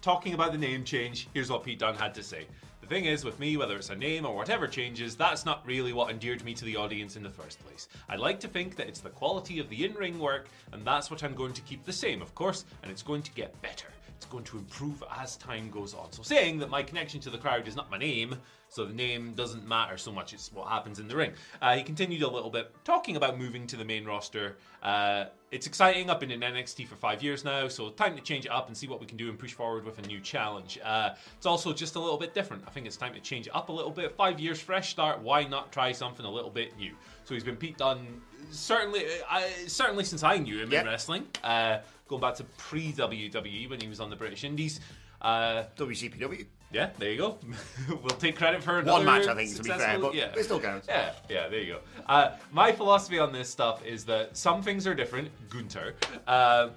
talking 0.00 0.34
about 0.34 0.52
the 0.52 0.58
name 0.58 0.84
change, 0.84 1.28
here's 1.34 1.50
what 1.50 1.64
Pete 1.64 1.78
Dunne 1.78 1.96
had 1.96 2.14
to 2.14 2.22
say. 2.22 2.46
The 2.80 2.86
thing 2.86 3.04
is, 3.04 3.24
with 3.24 3.38
me, 3.38 3.56
whether 3.56 3.76
it's 3.76 3.90
a 3.90 3.96
name 3.96 4.24
or 4.24 4.34
whatever 4.34 4.66
changes, 4.66 5.14
that's 5.14 5.44
not 5.44 5.66
really 5.66 5.92
what 5.92 6.10
endeared 6.10 6.44
me 6.44 6.54
to 6.54 6.64
the 6.64 6.76
audience 6.76 7.16
in 7.16 7.22
the 7.22 7.30
first 7.30 7.62
place. 7.66 7.88
I'd 8.08 8.20
like 8.20 8.40
to 8.40 8.48
think 8.48 8.76
that 8.76 8.88
it's 8.88 9.00
the 9.00 9.10
quality 9.10 9.58
of 9.58 9.68
the 9.68 9.84
in 9.84 9.94
ring 9.94 10.18
work, 10.18 10.48
and 10.72 10.86
that's 10.86 11.10
what 11.10 11.22
I'm 11.22 11.34
going 11.34 11.52
to 11.52 11.62
keep 11.62 11.84
the 11.84 11.92
same, 11.92 12.22
of 12.22 12.34
course, 12.34 12.64
and 12.82 12.90
it's 12.90 13.02
going 13.02 13.22
to 13.22 13.32
get 13.32 13.60
better. 13.60 13.88
It's 14.16 14.26
going 14.26 14.44
to 14.44 14.58
improve 14.58 15.02
as 15.18 15.36
time 15.36 15.70
goes 15.70 15.94
on. 15.94 16.12
So, 16.12 16.22
saying 16.22 16.58
that 16.60 16.70
my 16.70 16.82
connection 16.82 17.20
to 17.20 17.30
the 17.30 17.38
crowd 17.38 17.68
is 17.68 17.76
not 17.76 17.90
my 17.90 17.98
name, 17.98 18.36
so 18.68 18.84
the 18.84 18.92
name 18.92 19.32
doesn't 19.34 19.66
matter 19.66 19.96
so 19.96 20.12
much, 20.12 20.32
it's 20.32 20.52
what 20.52 20.68
happens 20.68 20.98
in 20.98 21.08
the 21.08 21.16
ring. 21.16 21.32
Uh, 21.62 21.76
he 21.76 21.82
continued 21.82 22.22
a 22.22 22.28
little 22.28 22.50
bit 22.50 22.70
talking 22.84 23.16
about 23.16 23.38
moving 23.38 23.66
to 23.66 23.76
the 23.76 23.84
main 23.84 24.04
roster. 24.04 24.56
Uh, 24.82 25.24
it's 25.50 25.66
exciting. 25.66 26.10
I've 26.10 26.20
been 26.20 26.30
in 26.30 26.40
NXT 26.40 26.86
for 26.86 26.96
five 26.96 27.22
years 27.22 27.44
now, 27.44 27.68
so 27.68 27.88
time 27.90 28.14
to 28.16 28.22
change 28.22 28.44
it 28.44 28.52
up 28.52 28.68
and 28.68 28.76
see 28.76 28.86
what 28.86 29.00
we 29.00 29.06
can 29.06 29.16
do 29.16 29.30
and 29.30 29.38
push 29.38 29.54
forward 29.54 29.84
with 29.84 29.98
a 29.98 30.02
new 30.02 30.20
challenge. 30.20 30.78
Uh, 30.84 31.14
it's 31.36 31.46
also 31.46 31.72
just 31.72 31.96
a 31.96 31.98
little 32.00 32.18
bit 32.18 32.34
different. 32.34 32.62
I 32.66 32.70
think 32.70 32.86
it's 32.86 32.96
time 32.98 33.14
to 33.14 33.20
change 33.20 33.46
it 33.46 33.56
up 33.56 33.70
a 33.70 33.72
little 33.72 33.90
bit. 33.90 34.14
Five 34.16 34.38
years, 34.38 34.60
fresh 34.60 34.90
start. 34.90 35.20
Why 35.20 35.44
not 35.44 35.72
try 35.72 35.90
something 35.92 36.26
a 36.26 36.30
little 36.30 36.50
bit 36.50 36.76
new? 36.76 36.92
So 37.24 37.34
he's 37.34 37.44
been 37.44 37.56
Pete 37.56 37.78
Dunne 37.78 38.20
certainly, 38.50 39.04
uh, 39.30 39.42
certainly 39.66 40.04
since 40.04 40.22
I 40.22 40.36
knew 40.38 40.58
him 40.60 40.70
Yep. 40.70 40.82
in 40.82 40.86
wrestling. 40.90 41.26
Uh, 41.42 41.78
going 42.08 42.20
back 42.20 42.34
to 42.36 42.44
pre 42.56 42.92
WWE 42.92 43.68
when 43.70 43.80
he 43.80 43.88
was 43.88 44.00
on 44.00 44.10
the 44.10 44.16
British 44.16 44.44
Indies. 44.44 44.80
Uh, 45.20 45.64
WCPW. 45.76 46.46
yeah, 46.72 46.90
there 46.98 47.10
you 47.10 47.18
go. 47.18 47.38
we'll 47.88 48.16
take 48.18 48.36
credit 48.36 48.62
for 48.62 48.74
One 48.74 48.82
another 48.82 49.04
match, 49.04 49.26
I 49.26 49.34
think, 49.34 49.56
to 49.56 49.62
be 49.62 49.70
fair, 49.70 49.98
but 49.98 50.14
yeah. 50.14 50.32
it 50.36 50.44
still 50.44 50.60
counts. 50.60 50.86
Yeah, 50.88 51.12
yeah, 51.28 51.48
there 51.48 51.60
you 51.60 51.74
go. 51.74 51.80
Uh, 52.06 52.36
my 52.52 52.72
philosophy 52.72 53.18
on 53.18 53.32
this 53.32 53.48
stuff 53.48 53.84
is 53.84 54.04
that 54.04 54.36
some 54.36 54.62
things 54.62 54.86
are 54.86 54.94
different. 54.94 55.30
Gunther. 55.50 55.94
Uh, 56.26 56.68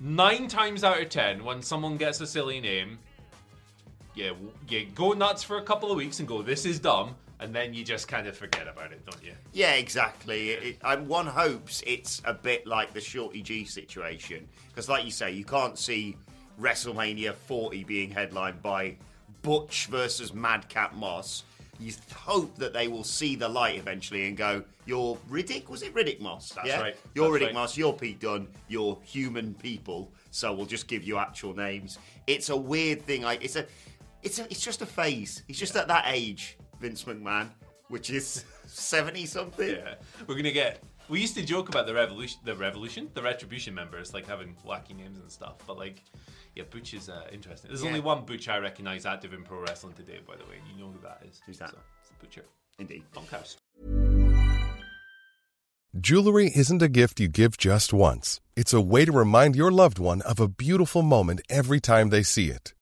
nine 0.00 0.48
times 0.48 0.84
out 0.84 1.00
of 1.00 1.08
ten, 1.10 1.44
when 1.44 1.60
someone 1.60 1.96
gets 1.96 2.20
a 2.20 2.26
silly 2.26 2.60
name, 2.60 2.98
yeah, 4.14 4.32
you 4.68 4.86
go 4.94 5.12
nuts 5.12 5.42
for 5.42 5.58
a 5.58 5.62
couple 5.62 5.90
of 5.90 5.96
weeks 5.96 6.18
and 6.18 6.28
go, 6.28 6.42
"This 6.42 6.64
is 6.64 6.78
dumb," 6.78 7.14
and 7.40 7.54
then 7.54 7.74
you 7.74 7.84
just 7.84 8.08
kind 8.08 8.26
of 8.26 8.36
forget 8.36 8.68
about 8.68 8.92
it, 8.92 9.04
don't 9.04 9.22
you? 9.22 9.32
Yeah, 9.52 9.74
exactly. 9.74 10.50
It, 10.50 10.62
it, 10.62 10.78
and 10.84 11.08
one 11.08 11.26
hopes 11.26 11.82
it's 11.86 12.22
a 12.24 12.32
bit 12.32 12.66
like 12.66 12.92
the 12.94 13.00
Shorty 13.00 13.42
G 13.42 13.64
situation. 13.64 14.48
Because, 14.68 14.88
like 14.88 15.04
you 15.04 15.10
say, 15.10 15.32
you 15.32 15.44
can't 15.44 15.78
see 15.78 16.16
WrestleMania 16.60 17.34
40 17.34 17.84
being 17.84 18.10
headlined 18.10 18.62
by 18.62 18.96
Butch 19.42 19.86
versus 19.86 20.32
Madcap 20.32 20.94
Moss. 20.94 21.44
You 21.78 21.92
hope 22.14 22.56
that 22.56 22.72
they 22.72 22.86
will 22.86 23.02
see 23.02 23.34
the 23.34 23.48
light 23.48 23.76
eventually 23.76 24.28
and 24.28 24.36
go, 24.36 24.62
You're 24.86 25.16
Riddick? 25.28 25.68
Was 25.68 25.82
it 25.82 25.92
Riddick 25.94 26.20
Moss? 26.20 26.50
That's 26.50 26.68
yeah? 26.68 26.80
right. 26.80 26.96
You're 27.14 27.30
That's 27.30 27.42
Riddick 27.42 27.46
right. 27.46 27.54
Moss, 27.54 27.76
you're 27.76 27.92
Pete 27.92 28.20
Dunne, 28.20 28.46
you're 28.68 28.98
human 29.04 29.54
people. 29.54 30.12
So 30.30 30.52
we'll 30.52 30.66
just 30.66 30.86
give 30.86 31.02
you 31.02 31.18
actual 31.18 31.54
names. 31.54 31.98
It's 32.26 32.50
a 32.50 32.56
weird 32.56 33.02
thing. 33.02 33.22
Like 33.22 33.44
it's 33.44 33.56
a, 33.56 33.66
it's 34.22 34.38
a, 34.38 34.44
it's 34.44 34.64
just 34.64 34.82
a 34.82 34.86
phase. 34.86 35.42
He's 35.46 35.58
just 35.58 35.74
at 35.76 35.88
that 35.88 36.04
age, 36.06 36.56
Vince 36.80 37.04
McMahon, 37.04 37.48
which 37.88 38.10
is 38.10 38.44
seventy 38.66 39.26
something. 39.26 39.70
Yeah, 39.70 39.94
we're 40.26 40.36
gonna 40.36 40.52
get. 40.52 40.82
We 41.12 41.20
used 41.20 41.34
to 41.34 41.44
joke 41.44 41.68
about 41.68 41.84
the 41.84 41.92
revolution, 41.92 42.40
the 42.42 42.56
revolution, 42.56 43.10
the 43.12 43.20
retribution 43.20 43.74
members, 43.74 44.14
like 44.14 44.26
having 44.26 44.56
wacky 44.66 44.96
names 44.96 45.18
and 45.20 45.30
stuff. 45.30 45.56
But 45.66 45.76
like, 45.76 46.02
yeah, 46.54 46.62
Butch 46.70 46.94
is 46.94 47.10
uh, 47.10 47.26
interesting. 47.30 47.68
There's 47.68 47.82
Yeah. 47.82 47.88
only 47.88 48.00
one 48.00 48.24
Butch 48.24 48.48
I 48.48 48.56
recognise 48.56 49.04
active 49.04 49.34
in 49.34 49.42
pro 49.42 49.60
wrestling 49.60 49.92
today, 49.92 50.20
by 50.26 50.36
the 50.36 50.44
way. 50.44 50.56
You 50.72 50.82
know 50.82 50.90
who 50.90 50.98
that 51.02 51.20
is? 51.28 51.42
Who's 51.44 51.58
that? 51.58 51.68
So, 51.72 51.76
it's 52.00 52.08
the 52.08 52.14
Butcher. 52.18 52.44
Indeed. 52.78 53.02
Bunkhouse. 53.12 53.58
Jewelry 56.00 56.50
isn't 56.56 56.80
a 56.80 56.88
gift 56.88 57.20
you 57.20 57.28
give 57.28 57.58
just 57.58 57.92
once. 57.92 58.40
It's 58.56 58.72
a 58.72 58.80
way 58.80 59.04
to 59.04 59.12
remind 59.12 59.54
your 59.54 59.70
loved 59.70 59.98
one 59.98 60.22
of 60.22 60.40
a 60.40 60.48
beautiful 60.48 61.02
moment 61.02 61.42
every 61.50 61.78
time 61.78 62.08
they 62.08 62.22
see 62.22 62.48
it. 62.48 62.72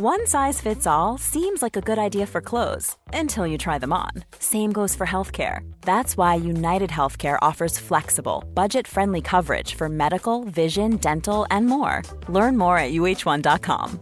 One 0.00 0.28
size 0.28 0.60
fits 0.60 0.86
all 0.86 1.18
seems 1.18 1.60
like 1.60 1.74
a 1.74 1.80
good 1.80 1.98
idea 1.98 2.24
for 2.24 2.40
clothes 2.40 2.96
until 3.12 3.48
you 3.48 3.58
try 3.58 3.78
them 3.78 3.92
on. 3.92 4.12
Same 4.38 4.70
goes 4.70 4.94
for 4.94 5.04
healthcare. 5.04 5.68
That's 5.80 6.16
why 6.16 6.36
United 6.36 6.88
Healthcare 6.88 7.36
offers 7.42 7.80
flexible, 7.80 8.44
budget 8.54 8.86
friendly 8.86 9.20
coverage 9.20 9.74
for 9.74 9.88
medical, 9.88 10.44
vision, 10.44 10.98
dental, 10.98 11.48
and 11.50 11.66
more. 11.66 12.04
Learn 12.28 12.56
more 12.56 12.78
at 12.78 12.92
uh1.com. 12.92 13.98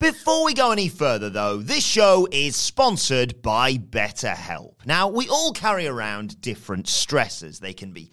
Before 0.00 0.42
we 0.46 0.54
go 0.54 0.72
any 0.72 0.88
further, 0.88 1.28
though, 1.28 1.58
this 1.58 1.84
show 1.84 2.26
is 2.32 2.56
sponsored 2.56 3.42
by 3.42 3.74
BetterHelp. 3.74 4.86
Now, 4.86 5.08
we 5.08 5.28
all 5.28 5.52
carry 5.52 5.86
around 5.86 6.40
different 6.40 6.86
stressors. 6.86 7.60
They 7.60 7.74
can 7.74 7.92
be 7.92 8.12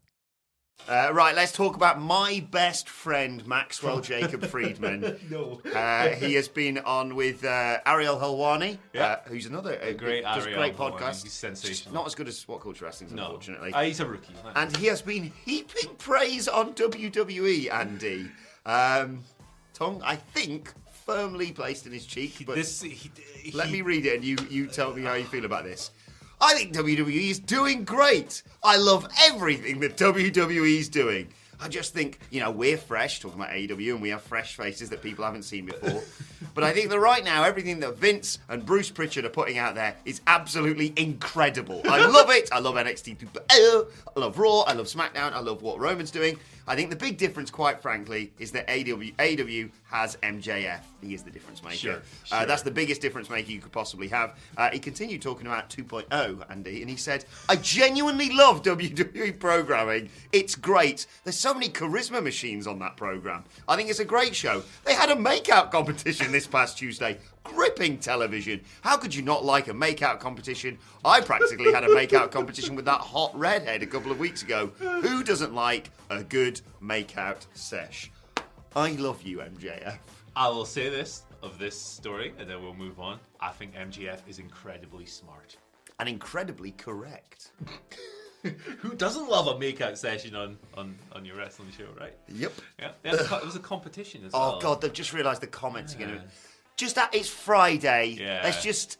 Uh, 0.89 1.09
right, 1.13 1.35
let's 1.35 1.51
talk 1.53 1.75
about 1.75 2.01
my 2.01 2.45
best 2.51 2.89
friend, 2.89 3.45
Maxwell 3.47 4.01
Jacob 4.01 4.45
Friedman. 4.45 5.17
No. 5.29 5.61
Uh, 5.73 6.09
he 6.09 6.33
has 6.33 6.47
been 6.49 6.79
on 6.79 7.15
with 7.15 7.45
uh, 7.45 7.77
Ariel 7.85 8.17
Helwani, 8.17 8.77
Yeah. 8.93 9.03
uh, 9.05 9.17
who's 9.27 9.45
another 9.45 9.79
uh, 9.81 9.91
great 9.93 10.23
does 10.23 10.45
Ariel 10.45 10.59
great 10.59 10.75
Helwani. 10.75 10.97
podcast. 10.99 11.23
He's 11.23 11.33
sensational. 11.33 11.93
Not 11.93 12.07
as 12.07 12.15
good 12.15 12.27
as 12.27 12.45
What 12.47 12.61
Culture 12.61 12.85
Wrestling, 12.85 13.15
No. 13.15 13.25
unfortunately. 13.25 13.71
Ah, 13.73 13.83
he's 13.83 13.99
a 14.01 14.05
rookie. 14.05 14.33
and 14.55 14.75
he 14.77 14.87
has 14.87 15.01
been 15.01 15.31
heaping 15.45 15.95
praise 15.97 16.47
on 16.47 16.73
WWE, 16.73 17.71
Andy. 17.71 18.29
Um, 18.65 19.23
tongue, 19.73 20.01
I 20.03 20.15
think, 20.17 20.73
firmly 21.05 21.51
placed 21.53 21.85
in 21.85 21.93
his 21.93 22.05
cheek. 22.05 22.43
But 22.45 22.55
this, 22.55 22.81
he, 22.81 22.89
he, 23.41 23.51
let 23.53 23.71
me 23.71 23.81
read 23.81 24.05
it, 24.05 24.15
and 24.15 24.23
you 24.25 24.35
you 24.49 24.67
tell 24.67 24.93
me 24.93 25.03
how 25.03 25.13
you 25.13 25.25
feel 25.25 25.45
about 25.45 25.63
this. 25.63 25.91
I 26.41 26.55
think 26.55 26.73
WWE 26.73 27.29
is 27.29 27.39
doing 27.39 27.83
great. 27.83 28.41
I 28.63 28.77
love 28.77 29.07
everything 29.27 29.79
that 29.81 29.95
WWE 29.95 30.79
is 30.79 30.89
doing. 30.89 31.27
I 31.59 31.67
just 31.67 31.93
think, 31.93 32.17
you 32.31 32.39
know, 32.39 32.49
we're 32.49 32.77
fresh, 32.77 33.19
talking 33.19 33.39
about 33.39 33.53
AEW, 33.53 33.93
and 33.93 34.01
we 34.01 34.09
have 34.09 34.23
fresh 34.23 34.55
faces 34.55 34.89
that 34.89 35.03
people 35.03 35.23
haven't 35.23 35.43
seen 35.43 35.67
before. 35.67 36.01
but 36.55 36.63
I 36.63 36.73
think 36.73 36.89
that 36.89 36.99
right 36.99 37.23
now, 37.23 37.43
everything 37.43 37.81
that 37.81 37.95
Vince 37.97 38.39
and 38.49 38.65
Bruce 38.65 38.89
Pritchard 38.89 39.25
are 39.25 39.29
putting 39.29 39.59
out 39.59 39.75
there 39.75 39.95
is 40.03 40.21
absolutely 40.25 40.91
incredible. 40.95 41.81
I 41.85 42.03
love 42.07 42.31
it. 42.31 42.49
I 42.51 42.57
love 42.57 42.73
NXT 42.73 43.19
2.0. 43.19 43.41
Uh, 43.51 43.85
I 44.17 44.19
love 44.19 44.39
Raw. 44.39 44.61
I 44.61 44.73
love 44.73 44.87
SmackDown. 44.87 45.33
I 45.33 45.39
love 45.39 45.61
what 45.61 45.79
Roman's 45.79 46.09
doing. 46.09 46.39
I 46.71 46.75
think 46.75 46.89
the 46.89 46.95
big 46.95 47.17
difference, 47.17 47.51
quite 47.51 47.81
frankly, 47.81 48.31
is 48.39 48.49
that 48.53 48.63
AW, 48.69 49.03
AEW 49.19 49.69
has 49.89 50.15
MJF. 50.23 50.79
He 51.01 51.13
is 51.13 51.21
the 51.21 51.29
difference 51.29 51.61
maker. 51.61 51.75
Sure, 51.75 52.01
Uh, 52.31 52.45
that's 52.45 52.61
the 52.61 52.71
biggest 52.71 53.01
difference 53.01 53.29
maker 53.29 53.51
you 53.51 53.59
could 53.59 53.73
possibly 53.73 54.07
have. 54.07 54.37
Uh, 54.55 54.69
he 54.71 54.79
continued 54.79 55.21
talking 55.21 55.47
about 55.47 55.69
2.0, 55.69 56.49
Andy, 56.49 56.79
and 56.79 56.89
he 56.89 56.95
said, 56.95 57.25
I 57.49 57.57
genuinely 57.57 58.29
love 58.33 58.61
WWE 58.63 59.37
programming. 59.37 60.09
It's 60.31 60.55
great. 60.55 61.07
There's 61.25 61.35
so 61.37 61.53
many 61.53 61.67
charisma 61.67 62.23
machines 62.23 62.67
on 62.67 62.79
that 62.79 62.95
program. 62.95 63.43
I 63.67 63.75
think 63.75 63.89
it's 63.89 63.99
a 63.99 64.05
great 64.05 64.33
show. 64.33 64.63
They 64.85 64.93
had 64.93 65.09
a 65.09 65.15
makeout 65.15 65.71
competition 65.71 66.31
this 66.31 66.47
past 66.47 66.77
Tuesday. 66.77 67.17
Gripping 67.43 67.97
television. 67.97 68.61
How 68.81 68.97
could 68.97 69.13
you 69.13 69.21
not 69.23 69.43
like 69.43 69.67
a 69.67 69.73
makeout 69.73 70.19
competition? 70.19 70.77
I 71.03 71.21
practically 71.21 71.71
had 71.71 71.83
a 71.83 71.87
makeout 71.87 72.31
competition 72.31 72.75
with 72.75 72.85
that 72.85 73.01
hot 73.01 73.37
redhead 73.37 73.81
a 73.81 73.87
couple 73.87 74.11
of 74.11 74.19
weeks 74.19 74.43
ago. 74.43 74.67
Who 74.79 75.23
doesn't 75.23 75.53
like 75.53 75.89
a 76.09 76.23
good 76.23 76.61
makeout 76.81 77.45
sesh? 77.53 78.11
I 78.75 78.91
love 78.91 79.23
you, 79.23 79.39
MJF. 79.39 79.97
I 80.35 80.47
will 80.49 80.65
say 80.65 80.89
this 80.89 81.23
of 81.41 81.57
this 81.57 81.79
story, 81.79 82.33
and 82.37 82.49
then 82.49 82.61
we'll 82.61 82.75
move 82.75 82.99
on. 82.99 83.19
I 83.39 83.49
think 83.49 83.73
MJF 83.75 84.19
is 84.27 84.37
incredibly 84.39 85.05
smart. 85.05 85.57
And 85.99 86.07
incredibly 86.07 86.71
correct. 86.71 87.51
Who 88.79 88.93
doesn't 88.95 89.29
love 89.29 89.47
a 89.47 89.53
makeout 89.59 89.97
session 89.97 90.35
on, 90.35 90.57
on, 90.75 90.95
on 91.11 91.25
your 91.25 91.37
wrestling 91.37 91.69
show, 91.77 91.85
right? 91.99 92.13
Yep. 92.27 92.53
Yeah, 92.79 92.91
yeah 93.03 93.11
it 93.13 93.19
was 93.19 93.31
a- 93.31 93.35
it 93.41 93.45
was 93.45 93.55
a 93.55 93.59
competition 93.59 94.23
as 94.25 94.31
Oh 94.33 94.39
well. 94.39 94.55
Oh 94.55 94.59
god, 94.61 94.81
they've 94.81 94.93
just 94.93 95.13
realised 95.13 95.41
the 95.41 95.47
comments 95.47 95.95
are 95.95 95.99
going 95.99 96.11
to. 96.11 96.23
Just 96.81 96.95
that 96.95 97.13
it's 97.13 97.29
Friday. 97.29 98.17
Yeah. 98.19 98.41
Let's 98.43 98.63
just 98.63 98.97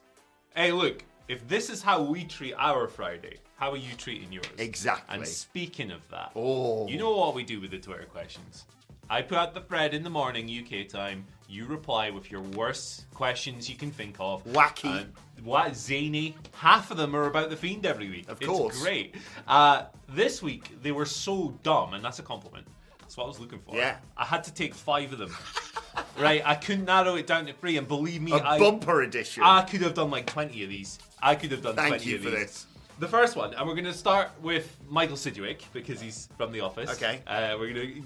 Hey, 0.55 0.71
look, 0.71 1.03
if 1.27 1.47
this 1.47 1.67
is 1.67 1.81
how 1.81 2.03
we 2.03 2.25
treat 2.25 2.53
our 2.53 2.87
Friday, 2.87 3.37
how 3.55 3.71
are 3.71 3.77
you 3.77 3.95
treating 3.97 4.31
yours? 4.31 4.45
Exactly. 4.59 5.15
And 5.15 5.27
speaking 5.27 5.89
of 5.89 6.07
that, 6.09 6.31
Oh. 6.35 6.87
you 6.87 6.99
know 6.99 7.17
what 7.17 7.33
we 7.33 7.43
do 7.43 7.59
with 7.59 7.71
the 7.71 7.79
Twitter 7.79 8.05
questions? 8.05 8.65
I 9.09 9.23
put 9.23 9.39
out 9.39 9.55
the 9.55 9.61
thread 9.61 9.95
in 9.95 10.03
the 10.03 10.11
morning 10.11 10.47
UK 10.47 10.87
time. 10.87 11.25
You 11.49 11.65
reply 11.65 12.11
with 12.11 12.29
your 12.29 12.41
worst 12.41 13.09
questions 13.15 13.67
you 13.67 13.75
can 13.77 13.89
think 13.89 14.15
of. 14.19 14.43
Wacky. 14.45 15.01
And 15.01 15.13
what 15.43 15.75
zany? 15.75 16.35
Half 16.53 16.91
of 16.91 16.97
them 16.97 17.15
are 17.15 17.25
about 17.25 17.49
the 17.49 17.57
fiend 17.57 17.87
every 17.87 18.11
week. 18.11 18.29
Of 18.29 18.37
it's 18.41 18.47
course. 18.47 18.79
great. 18.79 19.15
Uh, 19.47 19.85
this 20.07 20.43
week 20.43 20.69
they 20.83 20.91
were 20.91 21.07
so 21.07 21.57
dumb, 21.63 21.95
and 21.95 22.05
that's 22.05 22.19
a 22.19 22.23
compliment. 22.23 22.67
That's 22.99 23.17
what 23.17 23.23
I 23.23 23.27
was 23.27 23.39
looking 23.39 23.57
for. 23.57 23.75
Yeah. 23.75 23.97
I 24.15 24.25
had 24.25 24.43
to 24.43 24.53
take 24.53 24.75
five 24.75 25.11
of 25.13 25.17
them. 25.17 25.35
right, 26.17 26.41
I 26.45 26.55
couldn't 26.55 26.85
narrow 26.85 27.15
it 27.15 27.27
down 27.27 27.45
to 27.47 27.53
three, 27.53 27.77
and 27.77 27.87
believe 27.87 28.21
me, 28.21 28.31
a 28.33 28.35
I 28.37 28.59
bumper 28.59 29.01
edition. 29.01 29.43
I 29.43 29.61
could 29.63 29.81
have 29.81 29.93
done 29.93 30.09
like 30.11 30.25
20 30.27 30.63
of 30.63 30.69
these. 30.69 30.99
I 31.21 31.35
could 31.35 31.51
have 31.51 31.61
done 31.61 31.75
Thank 31.75 31.89
20 31.95 32.09
you 32.09 32.15
of 32.17 32.21
for 32.23 32.29
these. 32.31 32.39
this. 32.39 32.65
The 32.99 33.07
first 33.07 33.35
one, 33.35 33.53
and 33.55 33.67
we're 33.67 33.73
going 33.73 33.85
to 33.85 33.93
start 33.93 34.29
with 34.41 34.77
Michael 34.87 35.17
Sidgwick 35.17 35.63
because 35.73 35.99
he's 35.99 36.29
from 36.37 36.51
The 36.51 36.61
Office. 36.61 36.89
Okay. 36.91 37.21
Uh, 37.25 37.55
we're 37.59 37.73
going 37.73 37.87
to 37.95 38.03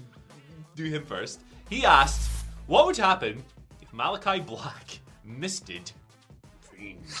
do 0.74 0.84
him 0.84 1.04
first. 1.04 1.40
He 1.68 1.84
asked, 1.84 2.30
What 2.66 2.86
would 2.86 2.96
happen 2.96 3.42
if 3.82 3.92
Malachi 3.92 4.40
Black 4.40 4.98
misted 5.24 5.92
Fiend? 6.60 6.98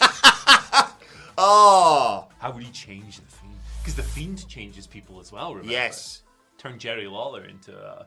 oh 1.38 2.28
How 2.38 2.50
would 2.52 2.62
he 2.62 2.70
change 2.72 3.16
the 3.16 3.26
Fiend? 3.26 3.54
Because 3.80 3.94
the 3.94 4.02
Fiend 4.02 4.48
changes 4.48 4.86
people 4.86 5.20
as 5.20 5.30
well, 5.32 5.50
remember? 5.54 5.70
yes, 5.72 6.22
Turned 6.58 6.80
Jerry 6.80 7.06
Lawler 7.06 7.44
into 7.44 7.76
a. 7.76 8.06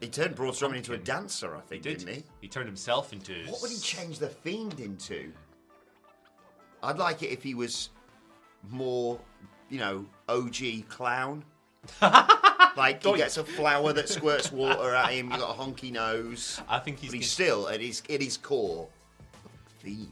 he 0.00 0.08
turned 0.08 0.34
Braun 0.34 0.52
Strowman 0.52 0.76
into 0.76 0.92
a 0.92 0.98
dancer. 0.98 1.56
I 1.56 1.60
think, 1.60 1.82
Did 1.82 1.98
didn't 1.98 2.14
he? 2.14 2.24
He 2.42 2.48
turned 2.48 2.66
himself 2.66 3.12
into. 3.12 3.34
What 3.46 3.62
would 3.62 3.70
he 3.70 3.78
change 3.78 4.18
the 4.18 4.28
fiend 4.28 4.80
into? 4.80 5.32
I'd 6.82 6.98
like 6.98 7.22
it 7.22 7.30
if 7.30 7.42
he 7.42 7.54
was 7.54 7.90
more, 8.70 9.18
you 9.70 9.78
know, 9.78 10.04
OG 10.28 10.88
clown. 10.88 11.44
like 12.76 13.02
he 13.02 13.16
gets 13.16 13.36
a 13.36 13.44
flower 13.44 13.92
that 13.92 14.08
squirts 14.08 14.50
water 14.52 14.94
at 14.94 15.10
him. 15.10 15.30
You 15.30 15.38
got 15.38 15.56
a 15.56 15.58
honky 15.58 15.92
nose. 15.92 16.60
I 16.68 16.78
think 16.78 16.98
he's 16.98 17.10
but 17.10 17.16
he's 17.16 17.30
still 17.30 17.68
at 17.68 17.80
his 17.80 18.02
at 18.10 18.22
his 18.22 18.36
core. 18.36 18.88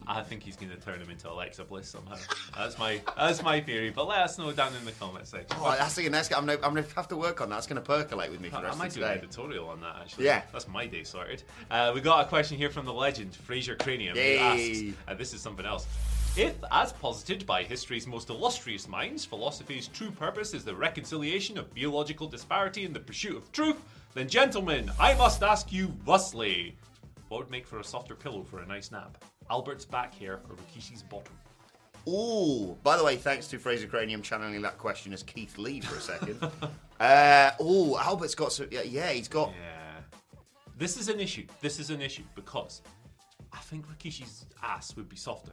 I 0.06 0.22
think 0.22 0.42
he's 0.42 0.56
going 0.56 0.70
to 0.70 0.76
turn 0.76 1.00
him 1.00 1.10
into 1.10 1.30
Alexa 1.30 1.64
Bliss 1.64 1.88
somehow. 1.88 2.16
That's 2.56 2.78
my 2.78 3.00
that's 3.16 3.42
my 3.42 3.60
theory. 3.60 3.90
But 3.90 4.06
let 4.08 4.18
us 4.18 4.38
know 4.38 4.52
down 4.52 4.74
in 4.74 4.84
the 4.84 4.92
comment 4.92 5.26
section. 5.26 5.56
Oh, 5.60 5.74
that's 5.78 5.94
the 5.94 6.08
next. 6.08 6.32
I'm 6.32 6.46
gonna, 6.46 6.58
I'm 6.62 6.74
gonna 6.74 6.86
have 6.94 7.08
to 7.08 7.16
work 7.16 7.40
on 7.40 7.50
that. 7.50 7.58
It's 7.58 7.66
gonna 7.66 7.80
percolate 7.80 8.30
with 8.30 8.40
me 8.40 8.48
for 8.48 8.60
the 8.60 8.68
I 8.68 8.74
might 8.74 8.88
of 8.88 8.94
do 8.94 9.04
an 9.04 9.10
editorial 9.10 9.68
on 9.68 9.80
that 9.80 9.96
actually. 10.00 10.26
Yeah. 10.26 10.42
That's 10.52 10.68
my 10.68 10.86
day 10.86 11.04
sorted. 11.04 11.42
Uh, 11.70 11.92
we 11.94 12.00
got 12.00 12.24
a 12.24 12.28
question 12.28 12.56
here 12.58 12.70
from 12.70 12.86
the 12.86 12.92
legend, 12.92 13.34
Fraser 13.34 13.76
Cranium, 13.76 14.16
Yay. 14.16 14.36
who 14.36 14.44
asks, 14.44 14.98
and 15.08 15.18
this 15.18 15.32
is 15.34 15.40
something 15.40 15.66
else. 15.66 15.86
If, 16.34 16.54
as 16.70 16.94
posited 16.94 17.44
by 17.44 17.62
history's 17.62 18.06
most 18.06 18.30
illustrious 18.30 18.88
minds, 18.88 19.24
philosophy's 19.24 19.88
true 19.88 20.10
purpose 20.10 20.54
is 20.54 20.64
the 20.64 20.74
reconciliation 20.74 21.58
of 21.58 21.74
biological 21.74 22.26
disparity 22.26 22.86
in 22.86 22.94
the 22.94 23.00
pursuit 23.00 23.36
of 23.36 23.52
truth, 23.52 23.76
then, 24.14 24.28
gentlemen, 24.28 24.90
I 24.98 25.14
must 25.14 25.42
ask 25.42 25.72
you 25.72 25.92
thusly 26.06 26.74
what 27.28 27.38
would 27.38 27.50
make 27.50 27.66
for 27.66 27.80
a 27.80 27.84
softer 27.84 28.14
pillow 28.14 28.42
for 28.42 28.60
a 28.60 28.66
nice 28.66 28.90
nap? 28.90 29.16
Albert's 29.50 29.84
back 29.84 30.14
hair 30.18 30.34
or 30.48 30.56
Rikishi's 30.56 31.02
bottom? 31.02 31.32
Oh, 32.06 32.76
by 32.82 32.96
the 32.96 33.04
way, 33.04 33.16
thanks 33.16 33.46
to 33.48 33.58
Fraser 33.58 33.86
Cranium 33.86 34.22
channeling 34.22 34.60
that 34.62 34.76
question 34.78 35.12
as 35.12 35.22
Keith 35.22 35.56
Lee 35.56 35.80
for 35.80 35.96
a 35.96 36.00
second. 36.00 36.42
uh, 37.00 37.50
ooh, 37.62 37.96
Albert's 37.96 38.34
got 38.34 38.52
some. 38.52 38.66
Yeah, 38.70 38.82
yeah 38.82 39.10
he's 39.10 39.28
got. 39.28 39.50
Yeah. 39.50 40.00
This 40.76 40.96
is 40.96 41.08
an 41.08 41.20
issue. 41.20 41.46
This 41.60 41.78
is 41.78 41.90
an 41.90 42.00
issue 42.02 42.24
because 42.34 42.82
I 43.52 43.58
think 43.58 43.86
Rikishi's 43.86 44.46
ass 44.62 44.96
would 44.96 45.08
be 45.08 45.16
softer. 45.16 45.52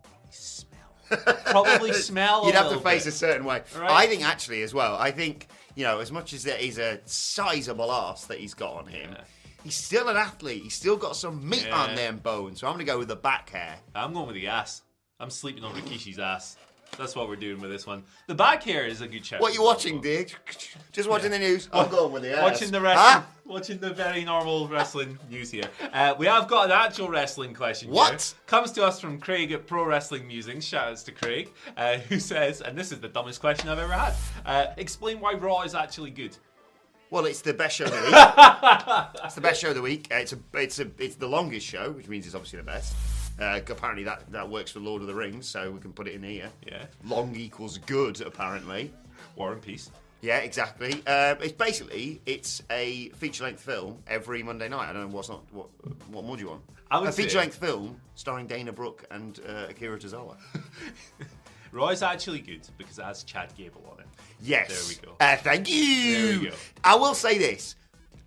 Probably 0.00 0.30
smell. 0.30 1.42
Probably 1.46 1.92
smell. 2.08 2.42
a 2.42 2.46
You'd 2.46 2.54
have 2.54 2.70
to 2.72 2.80
face 2.80 3.04
bit. 3.04 3.12
a 3.12 3.16
certain 3.16 3.44
way. 3.44 3.62
Right. 3.78 3.90
I 3.90 4.06
think 4.06 4.24
actually 4.24 4.62
as 4.62 4.72
well. 4.72 4.96
I 4.96 5.10
think 5.10 5.48
you 5.74 5.84
know 5.84 5.98
as 6.00 6.10
much 6.10 6.32
as 6.32 6.42
there 6.42 6.56
is 6.58 6.78
a 6.78 7.00
sizable 7.04 7.92
ass 7.92 8.24
that 8.26 8.38
he's 8.38 8.54
got 8.54 8.72
on 8.74 8.86
him, 8.86 9.10
Yeah. 9.12 9.24
He's 9.64 9.74
still 9.76 10.08
an 10.08 10.16
athlete. 10.16 10.62
He's 10.62 10.74
still 10.74 10.96
got 10.96 11.16
some 11.16 11.48
meat 11.48 11.66
Yeah. 11.66 11.76
on 11.82 11.94
them 11.94 12.18
bones. 12.18 12.60
So 12.60 12.66
I'm 12.66 12.74
going 12.74 12.84
to 12.86 12.90
go 12.92 12.98
with 12.98 13.08
the 13.08 13.16
back 13.16 13.50
hair. 13.50 13.76
I'm 13.94 14.12
going 14.12 14.26
with 14.26 14.36
the 14.36 14.48
ass. 14.48 14.82
I'm 15.20 15.30
sleeping 15.30 15.64
on 15.64 15.74
Rikishi's 15.74 16.18
ass. 16.18 16.56
That's 16.98 17.16
what 17.16 17.26
we're 17.26 17.36
doing 17.36 17.58
with 17.60 17.70
this 17.70 17.86
one. 17.86 18.02
The 18.26 18.34
back 18.34 18.62
hair 18.64 18.84
is 18.86 19.00
a 19.00 19.08
good 19.08 19.24
shout. 19.24 19.40
What 19.40 19.52
are 19.52 19.54
you 19.54 19.62
watching, 19.62 20.02
Dig? 20.02 20.30
Just 20.92 21.08
watching 21.08 21.30
the 21.30 21.38
news. 21.38 21.70
I'm 21.72 21.88
going 21.90 22.12
with 22.12 22.22
the 22.22 22.32
ass. 22.36 22.42
Watching 22.42 22.70
the 22.70 22.82
wrestling, 22.82 23.06
Huh? 23.06 23.22
watching 23.46 23.78
the 23.78 23.94
very 23.94 24.24
normal 24.26 24.68
wrestling 24.68 25.18
news 25.30 25.50
here. 25.50 25.64
Uh, 25.90 26.14
we 26.18 26.26
have 26.26 26.48
got 26.48 26.66
an 26.66 26.72
actual 26.72 27.08
wrestling 27.08 27.54
question. 27.54 27.88
here. 27.88 27.96
What? 27.96 28.34
comes 28.46 28.72
to 28.72 28.84
us 28.84 29.00
from 29.00 29.18
Craig 29.20 29.52
at 29.52 29.66
Pro 29.66 29.86
Wrestling 29.86 30.26
Musings? 30.26 30.66
Shout 30.66 30.88
outs 30.88 31.02
to 31.04 31.12
Craig, 31.12 31.50
uh, 31.78 31.96
who 32.10 32.20
says, 32.20 32.60
and 32.60 32.76
this 32.76 32.92
is 32.92 33.00
the 33.00 33.08
dumbest 33.08 33.40
question 33.40 33.70
I've 33.70 33.78
ever 33.78 33.92
had. 33.94 34.12
Uh, 34.44 34.66
explain 34.76 35.18
why 35.18 35.32
Raw 35.32 35.62
is 35.62 35.74
actually 35.74 36.10
good. 36.10 36.36
Well, 37.12 37.26
it's 37.26 37.42
the 37.42 37.52
best 37.52 37.76
show 37.76 37.84
of 37.84 37.90
the 37.90 38.00
week. 38.00 39.18
it's 39.26 39.34
the 39.34 39.42
best 39.42 39.60
show 39.60 39.68
of 39.68 39.74
the 39.74 39.82
week. 39.82 40.08
Uh, 40.10 40.14
It's 40.14 40.32
a, 40.32 40.38
it's 40.54 40.78
a, 40.78 40.90
it's 40.98 41.16
the 41.16 41.28
longest 41.28 41.66
show, 41.66 41.90
which 41.90 42.08
means 42.08 42.24
it's 42.24 42.34
obviously 42.34 42.56
the 42.56 42.62
best. 42.64 42.94
Uh, 43.38 43.60
apparently, 43.68 44.02
that, 44.04 44.32
that 44.32 44.48
works 44.48 44.70
for 44.70 44.80
Lord 44.80 45.02
of 45.02 45.08
the 45.08 45.14
Rings, 45.14 45.46
so 45.46 45.70
we 45.70 45.78
can 45.78 45.92
put 45.92 46.08
it 46.08 46.14
in 46.14 46.22
here. 46.22 46.48
Yeah. 46.66 46.86
Long 47.04 47.36
equals 47.36 47.76
good, 47.76 48.22
apparently. 48.22 48.94
War 49.36 49.52
and 49.52 49.60
Peace. 49.60 49.90
Yeah, 50.22 50.38
exactly. 50.38 51.06
Um, 51.06 51.36
it's 51.42 51.52
basically 51.52 52.22
it's 52.24 52.62
a 52.70 53.10
feature 53.10 53.44
length 53.44 53.60
film 53.60 54.02
every 54.06 54.42
Monday 54.42 54.70
night. 54.70 54.88
I 54.88 54.94
don't 54.94 55.10
know 55.10 55.14
what's 55.14 55.28
not 55.28 55.42
what 55.52 55.68
what 56.08 56.24
more 56.24 56.36
do 56.36 56.44
you 56.44 56.48
want? 56.48 56.62
I 56.90 56.98
would 56.98 57.10
a 57.10 57.12
feature 57.12 57.38
length 57.38 57.56
film 57.56 58.00
starring 58.14 58.46
Dana 58.46 58.72
Brooke 58.72 59.04
and 59.10 59.38
uh, 59.46 59.66
Akira 59.68 59.98
Tozawa. 59.98 60.36
Raw 61.72 61.88
is 61.88 62.02
actually 62.02 62.40
good 62.40 62.60
because 62.78 62.98
it 62.98 63.04
has 63.04 63.22
Chad 63.24 63.52
Gable 63.56 63.82
on 63.90 64.00
it. 64.00 64.06
yes. 64.40 64.68
There 64.68 64.88
we 64.88 65.06
go. 65.06 65.16
Uh, 65.18 65.36
thank 65.36 65.68
you. 65.70 66.14
There 66.28 66.38
we 66.40 66.46
go. 66.48 66.54
I 66.84 66.94
will 66.96 67.14
say 67.14 67.38
this. 67.38 67.74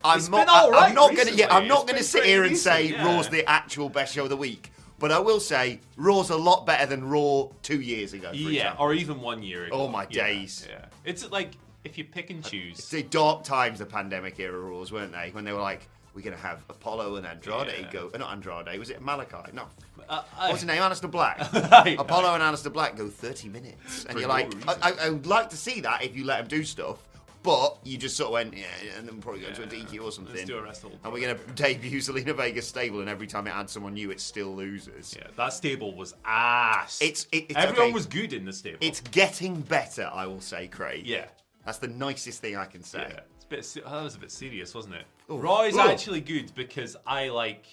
I'm 0.03 0.17
It's 0.19 0.29
not. 0.29 0.49
I- 0.49 0.87
I'm 0.87 0.93
not 0.95 1.15
gonna. 1.15 1.31
Yeah. 1.31 1.47
I'm 1.55 1.67
not 1.67 1.87
gonna 1.87 2.03
sit 2.03 2.25
here 2.25 2.43
and 2.43 2.51
decent, 2.55 2.73
say 2.73 2.87
yeah. 2.91 3.05
Raw's 3.05 3.29
the 3.29 3.47
actual 3.49 3.89
best 3.89 4.13
show 4.13 4.23
of 4.23 4.29
the 4.29 4.37
week. 4.37 4.71
But 4.97 5.11
I 5.11 5.19
will 5.19 5.39
say 5.39 5.81
Raw's 5.97 6.29
a 6.29 6.37
lot 6.37 6.65
better 6.65 6.85
than 6.85 7.03
Raw 7.09 7.49
two 7.61 7.81
years 7.81 8.13
ago. 8.13 8.29
For 8.29 8.35
Yeah, 8.35 8.49
example. 8.61 8.85
or 8.85 8.93
even 8.93 9.19
one 9.21 9.43
year 9.43 9.65
ago. 9.65 9.75
Oh, 9.75 9.87
my 9.89 10.07
Yeah, 10.09 10.25
days. 10.27 10.65
Yeah, 10.69 10.85
it's 11.03 11.29
like 11.31 11.51
if 11.83 11.97
you 11.97 12.05
pick 12.05 12.29
and 12.29 12.43
choose. 12.43 12.79
It's 12.79 12.89
the 12.89 13.03
dark 13.03 13.43
times, 13.43 13.79
the 13.79 13.85
pandemic 13.85 14.39
era 14.39 14.57
rules, 14.59 14.91
weren't 14.91 15.11
they? 15.11 15.29
When 15.31 15.43
they 15.43 15.51
were 15.53 15.59
like, 15.61 15.87
we're 16.15 16.21
going 16.21 16.35
to 16.35 16.41
have 16.41 16.63
Apollo 16.69 17.17
and 17.17 17.27
Andrade 17.27 17.67
Yeah. 17.81 17.91
go. 17.91 18.09
Uh, 18.13 18.17
not 18.17 18.31
Andrade, 18.31 18.79
was 18.79 18.89
it 18.89 19.01
Malachi? 19.01 19.51
No. 19.53 19.63
Uh, 20.09 20.23
I- 20.37 20.47
What's 20.49 20.61
his 20.61 20.67
name? 20.67 20.81
Aleister 20.81 21.11
Black. 21.11 21.37
Aye, 21.53 21.97
Apollo 21.99 22.29
aye. 22.29 22.35
and 22.35 22.43
Aleister 22.43 22.71
Black 22.71 22.95
go 22.95 23.09
30 23.09 23.49
minutes. 23.49 24.05
And 24.05 24.19
you're 24.19 24.29
like, 24.29 24.53
I, 24.67 24.91
I, 24.91 24.93
I 25.05 25.09
would 25.09 25.27
like 25.27 25.49
to 25.49 25.57
see 25.57 25.81
that 25.81 26.03
if 26.03 26.15
you 26.15 26.23
let 26.25 26.37
them 26.37 26.47
do 26.47 26.63
stuff. 26.63 26.99
But 27.43 27.77
you 27.83 27.99
just 27.99 28.17
sort 28.17 28.29
of 28.29 28.33
went, 28.33 28.57
yeah, 28.57 28.65
and 28.97 29.07
then 29.07 29.21
probably 29.21 29.41
go 29.41 29.51
to 29.51 29.63
a 29.63 29.67
DQ 29.67 30.03
or 30.03 30.11
something. 30.11 30.33
Let's 30.33 30.47
do 30.47 30.57
a 30.57 30.63
wrestle. 30.63 30.91
And 31.03 31.13
we're 31.13 31.21
going 31.21 31.37
to 31.37 31.43
debut 31.53 31.99
Zelina 31.99 32.35
Vega's 32.35 32.67
stable, 32.67 33.01
and 33.01 33.09
every 33.09 33.27
time 33.27 33.45
it 33.45 33.51
adds 33.51 33.71
someone 33.71 33.93
new, 33.93 34.09
it 34.09 34.19
still 34.19 34.55
loses. 34.55 35.15
Yeah, 35.15 35.27
that 35.37 35.53
stable 35.53 35.93
was 35.95 36.15
ass. 36.25 36.99
It's- 37.03 37.27
it- 37.31 37.45
it's 37.49 37.55
everyone 37.55 37.83
okay. 37.89 37.93
was 37.93 38.07
good 38.07 38.33
in 38.33 38.45
the 38.45 38.53
stable. 38.53 38.79
It's 38.81 38.99
getting 39.01 39.61
better, 39.61 40.09
I 40.11 40.25
will 40.25 40.41
say, 40.41 40.67
Craig. 40.67 41.05
yeah. 41.05 41.25
That's 41.65 41.77
the 41.79 41.87
nicest 41.87 42.41
thing 42.41 42.55
I 42.55 42.65
can 42.65 42.83
say. 42.83 43.05
Yeah, 43.09 43.19
it's 43.45 43.51
a 43.51 43.55
bit. 43.55 43.65
se- 43.65 43.81
That 43.89 44.03
was 44.03 44.15
a 44.15 44.19
bit 44.19 44.31
serious, 44.31 44.73
wasn't 44.73 44.95
it? 44.95 45.05
Ooh. 45.29 45.37
Raw 45.37 45.61
is 45.63 45.77
actually 45.77 46.21
good 46.21 46.53
because 46.55 46.95
I 47.05 47.29
like 47.29 47.65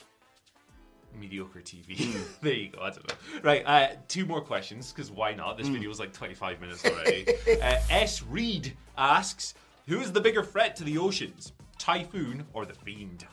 mediocre 1.19 1.61
TV. 1.61 1.97
Hmm. 2.13 2.21
there 2.43 2.53
you 2.55 2.69
go. 2.71 2.81
I 2.81 2.91
don't 2.91 3.09
know. 3.09 3.15
Right, 3.43 3.63
uh, 3.67 3.89
two 4.09 4.25
more 4.27 4.41
questions 4.41 4.93
because 4.93 5.11
why 5.11 5.35
not? 5.35 5.53
Hmm. 5.57 5.59
This 5.63 5.69
video 5.69 5.91
is 5.91 5.99
like 6.01 6.13
25 6.13 6.61
minutes 6.61 6.85
already. 6.85 7.27
uh, 7.63 7.81
S. 7.91 8.23
Reed 8.23 8.77
asks, 8.97 9.55
"Who 9.89 10.01
is 10.01 10.13
the 10.13 10.21
bigger 10.21 10.43
threat 10.43 10.77
to 10.77 10.85
the 10.85 10.99
oceans, 10.99 11.53
Typhoon 11.79 12.45
or 12.53 12.65
the 12.67 12.75
Fiend?" 12.75 13.27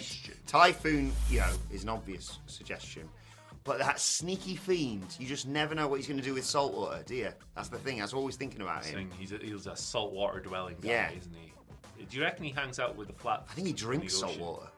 See, 0.00 0.32
Typhoon, 0.46 1.12
you 1.30 1.38
know, 1.40 1.50
is 1.72 1.82
an 1.82 1.88
obvious 1.88 2.38
suggestion. 2.46 3.08
But 3.64 3.78
that 3.80 4.00
sneaky 4.00 4.56
fiend, 4.56 5.04
you 5.18 5.26
just 5.26 5.46
never 5.46 5.74
know 5.74 5.88
what 5.88 5.96
he's 5.96 6.06
going 6.06 6.18
to 6.18 6.24
do 6.24 6.34
with 6.34 6.44
salt 6.44 6.74
water, 6.74 7.02
do 7.04 7.14
you? 7.14 7.30
That's 7.54 7.68
the 7.68 7.78
thing. 7.78 8.00
I 8.00 8.04
was 8.04 8.14
always 8.14 8.36
thinking 8.36 8.62
about 8.62 8.84
him. 8.84 9.10
He's 9.18 9.32
a, 9.32 9.38
he's 9.38 9.66
a 9.66 9.76
saltwater 9.76 10.40
dwelling 10.40 10.76
guy, 10.80 10.88
Yeah. 10.88 11.10
isn't 11.10 11.34
he? 11.34 11.52
Do 12.04 12.16
you 12.16 12.22
reckon 12.22 12.44
he 12.44 12.50
hangs 12.50 12.78
out 12.78 12.96
with 12.96 13.08
the 13.08 13.14
flat? 13.14 13.44
I 13.50 13.54
think 13.54 13.66
he 13.66 13.72
drinks 13.72 14.14
the 14.14 14.20
salt 14.20 14.38
water. 14.38 14.68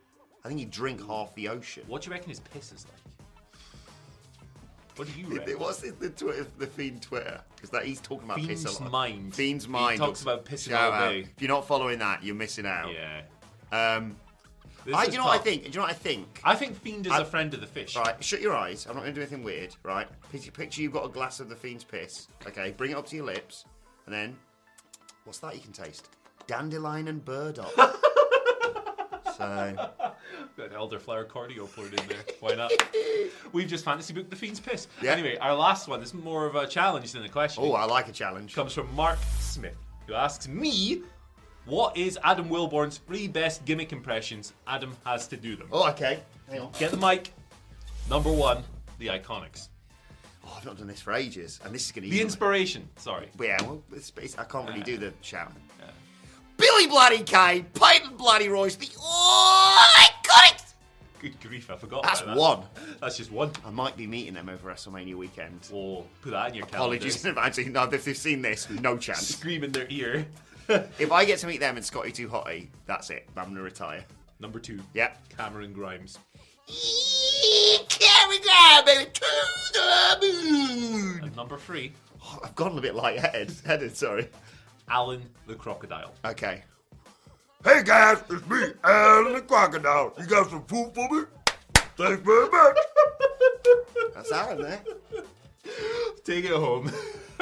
I 0.45 0.49
think 0.49 0.59
he'd 0.61 0.71
drink 0.71 1.07
half 1.07 1.35
the 1.35 1.49
ocean. 1.49 1.85
What 1.87 2.03
do 2.03 2.07
you 2.09 2.13
reckon 2.13 2.31
his 2.31 2.41
piss 2.41 2.73
is 2.73 2.87
like? 2.87 2.97
What 4.97 5.07
do 5.07 5.21
you 5.21 5.27
reckon? 5.39 5.59
What's 5.59 5.79
the, 5.79 5.91
the, 5.91 6.11
Twitter, 6.11 6.47
the 6.59 6.67
fiend 6.67 7.03
Twitter? 7.03 7.41
Because 7.55 7.71
that 7.71 7.85
he's 7.85 8.01
talking 8.01 8.25
about 8.25 8.39
piss 8.39 8.65
Fiend's 8.65 8.79
a 8.81 8.83
lot. 8.83 8.93
Mind. 8.93 9.35
Fiend's 9.35 9.69
mind. 9.69 10.01
He 10.01 10.07
talks 10.07 10.23
about 10.23 10.45
pissing 10.45 10.77
all 10.77 10.93
out. 10.93 11.11
day. 11.11 11.21
If 11.21 11.41
you're 11.43 11.51
not 11.51 11.67
following 11.67 11.99
that, 12.01 12.25
you're 12.25 12.35
missing 12.35 12.67
out. 12.67 12.91
Yeah. 12.93 13.23
Um, 13.97 14.17
This 14.85 14.95
I, 14.95 15.07
do 15.07 15.13
you 15.13 15.19
know 15.19 15.25
what 15.25 15.41
I 15.41 15.43
think? 15.43 15.63
Do 15.65 15.69
you 15.71 15.75
know 15.77 15.83
what 15.83 15.91
I 15.91 15.95
think? 15.95 16.41
I 16.45 16.55
think 16.55 16.81
Fiend 16.81 17.07
is 17.07 17.13
I- 17.13 17.21
a 17.21 17.25
friend 17.25 17.53
of 17.55 17.61
the 17.61 17.67
fish. 17.67 17.97
Right, 17.97 18.23
shut 18.23 18.41
your 18.41 18.55
eyes. 18.55 18.87
I'm 18.87 18.95
not 18.95 19.03
going 19.03 19.15
to 19.15 19.21
do 19.21 19.23
anything 19.23 19.43
weird, 19.43 19.75
right? 19.83 20.09
Picture, 20.33 20.51
picture 20.51 20.83
you've 20.83 20.93
got 20.93 21.05
a 21.05 21.09
glass 21.09 21.41
of 21.41 21.49
the 21.49 21.57
fiend's 21.57 21.85
piss. 21.85 22.29
Okay, 22.47 22.73
bring 22.77 22.93
it 22.93 22.97
up 22.97 23.07
to 23.09 23.17
your 23.17 23.25
lips, 23.27 23.65
and 24.07 24.15
then 24.15 24.37
what's 25.25 25.39
that 25.41 25.55
you 25.55 25.61
can 25.61 25.73
taste? 25.73 26.09
Dandelion 26.47 27.09
and 27.09 27.25
burdock. 27.25 27.71
so 29.37 29.75
Got 30.57 30.71
elderflower 30.73 31.27
cardio 31.27 31.71
poured 31.75 31.95
in 31.99 32.09
there. 32.09 32.19
Why 32.41 32.55
not? 32.55 32.73
We've 33.53 33.69
just 33.69 33.85
fantasy 33.85 34.13
booked 34.13 34.31
the 34.31 34.37
Fiend's 34.37 34.61
piss. 34.61 34.89
Yeah. 35.01 35.13
Anyway, 35.13 35.37
our 35.39 35.55
last 35.55 35.89
one 35.89 36.03
is 36.03 36.13
more 36.13 36.47
of 36.47 36.57
a 36.57 36.67
challenge 36.67 37.13
than 37.13 37.23
a 37.25 37.29
question. 37.29 37.63
Oh, 37.65 37.73
I 37.73 37.85
like 37.85 38.09
a 38.09 38.13
challenge. 38.13 38.55
comes 38.55 38.73
from 38.75 38.93
Mark 38.95 39.19
Smith, 39.39 39.77
who 40.07 40.15
asks 40.15 40.49
me, 40.49 41.03
"What 41.67 41.97
is 41.97 42.19
Adam 42.25 42.49
Wilborn's 42.49 42.99
three 42.99 43.29
best 43.29 43.65
gimmick 43.65 43.93
impressions?" 43.93 44.53
Adam 44.67 44.97
has 45.05 45.27
to 45.29 45.37
do 45.37 45.57
them. 45.57 45.69
Oh, 45.73 45.89
okay. 45.91 46.21
Hang 46.49 46.61
on. 46.61 46.73
Get 46.79 46.91
the 46.91 46.97
mic. 46.97 47.33
Number 48.09 48.33
one, 48.33 48.65
the 48.99 49.09
Iconics. 49.09 49.69
Oh, 50.45 50.55
I've 50.57 50.65
not 50.65 50.79
done 50.79 50.89
this 50.89 51.01
for 51.01 51.13
ages, 51.13 51.61
and 51.65 51.75
this 51.75 51.87
is 51.87 51.93
going 51.93 52.05
to 52.05 52.11
be. 52.11 52.17
The 52.17 52.23
inspiration. 52.23 52.89
Sorry. 52.97 53.29
But 53.37 53.47
yeah, 53.47 53.63
well, 53.63 53.83
it's, 53.93 54.13
it's, 54.17 54.39
I 54.39 54.45
can't 54.45 54.69
really 54.69 54.83
do 54.83 54.97
the 54.97 55.13
shout. 55.21 55.53
Billy 56.57 56.87
Bloody 56.89 57.23
Kane, 57.23 57.65
Peyton 57.73 58.17
Bloody 58.17 58.49
Royce, 58.49 58.77
the 58.77 58.87
iconic. 58.87 60.75
Good 61.21 61.41
grief, 61.41 61.71
I 61.71 61.77
forgot. 61.77 62.03
That's 62.03 62.23
that. 62.23 62.37
one. 62.37 62.63
That's 63.01 63.17
just 63.17 63.31
one. 63.31 63.51
I 63.65 63.71
might 63.71 63.97
be 63.97 64.07
meeting 64.07 64.35
them 64.35 64.49
over 64.49 64.71
WrestleMania 64.71 65.15
weekend. 65.15 65.69
Oh, 65.73 66.05
put 66.23 66.31
that 66.33 66.49
in 66.49 66.55
your 66.55 66.67
calendar. 66.67 66.97
Apologies 66.97 67.25
in 67.25 67.31
advance. 67.31 67.59
No, 67.59 67.85
if 67.85 68.05
they've 68.05 68.17
seen 68.17 68.43
this, 68.43 68.69
no 68.71 68.97
chance. 68.97 69.29
Scream 69.29 69.65
in 69.65 69.73
their 69.73 69.87
ear. 69.91 70.27
if 70.99 71.11
I 71.11 71.25
get 71.25 71.39
to 71.41 71.47
meet 71.47 71.61
them 71.61 71.77
and 71.77 71.85
Scotty 71.85 72.13
Too 72.13 72.29
Hotty, 72.29 72.69
that's 72.87 73.11
it. 73.11 73.29
I'm 73.37 73.49
gonna 73.49 73.63
retire. 73.63 74.05
Number 74.39 74.59
two. 74.59 74.81
Yeah. 74.95 75.11
Cameron 75.37 75.73
Grimes. 75.73 76.19
Carry 77.89 78.39
Grab, 78.39 78.87
baby, 78.87 79.11
to 79.13 79.21
the 79.73 80.19
moon. 80.21 81.21
And 81.25 81.37
number 81.37 81.59
three, 81.59 81.93
Oh, 82.23 82.39
I've 82.45 82.55
gone 82.55 82.77
a 82.77 82.81
bit 82.81 82.95
light-headed. 82.95 83.53
Headed, 83.65 83.97
sorry. 83.97 84.29
Alan 84.89 85.23
the 85.47 85.55
Crocodile. 85.55 86.13
Okay. 86.25 86.63
Hey 87.65 87.83
guys, 87.85 88.23
it's 88.31 88.47
me, 88.47 88.73
Alan 88.85 89.33
the 89.35 89.41
Crocodile. 89.43 90.15
You 90.19 90.27
got 90.27 90.49
some 90.51 90.65
food 90.65 90.93
for 90.95 91.09
me? 91.11 91.25
Thanks 91.97 92.23
very 92.23 92.49
much. 92.51 92.77
That's 94.15 94.33
Alan 94.33 94.63
there. 94.63 94.81
Take 96.25 96.45
it 96.45 96.53
home. 96.53 96.91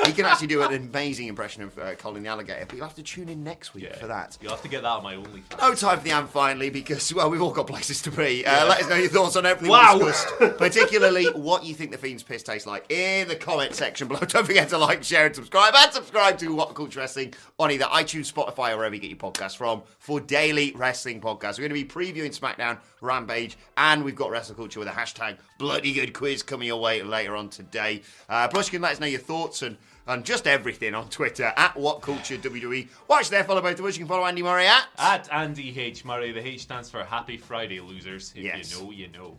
He 0.08 0.14
can 0.14 0.24
actually 0.24 0.48
do 0.48 0.62
an 0.62 0.72
amazing 0.74 1.28
impression 1.28 1.62
of 1.62 1.78
uh, 1.78 1.94
Colin 1.94 2.22
the 2.22 2.28
Alligator, 2.28 2.66
but 2.66 2.76
you'll 2.76 2.86
have 2.86 2.96
to 2.96 3.02
tune 3.02 3.28
in 3.28 3.44
next 3.44 3.74
week 3.74 3.94
for 3.96 4.06
that. 4.06 4.36
You'll 4.40 4.50
have 4.52 4.62
to 4.62 4.68
get 4.68 4.82
that 4.82 4.88
on 4.88 5.02
my 5.02 5.14
OnlyFans. 5.14 5.58
No 5.60 5.74
time 5.74 5.98
for 5.98 6.04
the 6.04 6.10
am 6.10 6.26
finally 6.28 6.70
because 6.70 7.12
well 7.14 7.30
we've 7.30 7.42
all 7.42 7.52
got 7.52 7.66
places 7.66 8.02
to 8.02 8.10
be. 8.10 8.44
Uh, 8.46 8.66
let 8.66 8.80
us 8.82 8.88
know 8.88 8.96
your 8.96 9.08
thoughts 9.08 9.36
on 9.36 9.46
everything 9.46 9.70
Wow. 9.70 9.98
we 9.98 10.04
discussed, 10.06 10.38
particularly 10.58 11.26
what 11.26 11.64
you 11.64 11.74
think 11.74 11.92
the 11.92 11.98
Fiend's 11.98 12.22
piss 12.22 12.42
tastes 12.42 12.66
like 12.66 12.90
in 12.90 13.28
the 13.28 13.36
comment 13.36 13.74
section 13.74 14.08
below. 14.08 14.20
Don't 14.28 14.46
forget 14.46 14.68
to 14.70 14.78
like, 14.78 15.02
share, 15.04 15.26
and 15.26 15.34
subscribe, 15.34 15.74
and 15.76 15.92
subscribe 15.92 16.38
to 16.38 16.54
What 16.54 16.74
Culture 16.74 17.00
Wrestling 17.00 17.34
on 17.58 17.70
either 17.70 17.84
iTunes, 17.86 18.32
Spotify, 18.32 18.72
or 18.72 18.78
wherever 18.78 18.94
you 18.94 19.00
get 19.00 19.10
your 19.10 19.18
podcasts 19.18 19.56
from 19.56 19.82
for 19.98 20.20
daily 20.20 20.72
wrestling 20.76 21.20
podcasts. 21.20 21.58
We're 21.58 21.68
going 21.68 21.84
to 21.84 21.84
be 21.84 21.84
previewing 21.84 22.36
SmackDown, 22.38 22.78
Rampage, 23.00 23.56
and 23.76 24.04
we've 24.04 24.16
got 24.16 24.30
Wrestle 24.30 24.54
Culture 24.54 24.78
with 24.80 24.88
a 24.88 24.92
hashtag 24.92 25.36
Bloody 25.58 25.92
Good 25.92 26.12
Quiz 26.14 26.42
coming 26.42 26.68
your 26.68 26.80
way 26.80 27.02
later 27.02 27.36
on 27.36 27.48
today. 27.48 28.02
Uh, 28.28 28.48
plus, 28.48 28.66
you 28.68 28.72
can 28.72 28.82
let 28.82 28.92
us 28.92 29.00
know 29.00 29.06
your 29.06 29.20
thoughts 29.20 29.62
and. 29.62 29.76
And 30.08 30.24
just 30.24 30.46
everything 30.46 30.94
on 30.94 31.08
Twitter 31.10 31.52
at 31.56 31.76
What 31.76 32.00
Culture 32.00 32.38
WWE. 32.38 32.88
Watch 33.08 33.28
there, 33.28 33.44
follow 33.44 33.60
both 33.60 33.78
of 33.78 33.84
us. 33.84 33.94
You 33.96 34.00
can 34.04 34.08
follow 34.08 34.24
Andy 34.24 34.42
Murray 34.42 34.66
at 34.66 34.86
At 34.98 35.30
Andy 35.30 35.78
H. 35.78 36.02
Murray, 36.04 36.32
the 36.32 36.44
H 36.46 36.62
stands 36.62 36.88
for 36.88 37.04
Happy 37.04 37.36
Friday, 37.36 37.78
losers. 37.80 38.32
If 38.34 38.42
Yes. 38.42 38.72
you 38.74 38.84
know, 38.84 38.90
you 38.90 39.08
know. 39.08 39.38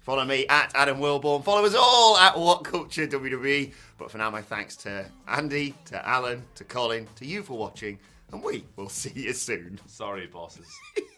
Follow 0.00 0.24
me 0.24 0.44
at 0.48 0.72
Adam 0.74 0.98
Wilborn. 0.98 1.44
Follow 1.44 1.64
us 1.64 1.74
all 1.78 2.16
at 2.16 2.36
What 2.36 2.64
Culture 2.64 3.06
WWE. 3.06 3.72
But 3.96 4.10
for 4.10 4.18
now, 4.18 4.28
my 4.30 4.42
thanks 4.42 4.74
to 4.78 5.06
Andy, 5.28 5.74
to 5.84 6.08
Alan, 6.08 6.42
to 6.56 6.64
Colin, 6.64 7.06
to 7.16 7.24
you 7.24 7.42
for 7.44 7.56
watching, 7.56 7.98
and 8.32 8.42
we 8.42 8.64
will 8.74 8.88
see 9.02 9.12
you 9.14 9.32
soon. 9.32 9.78
Sorry, 9.86 10.26
bosses. 10.26 10.66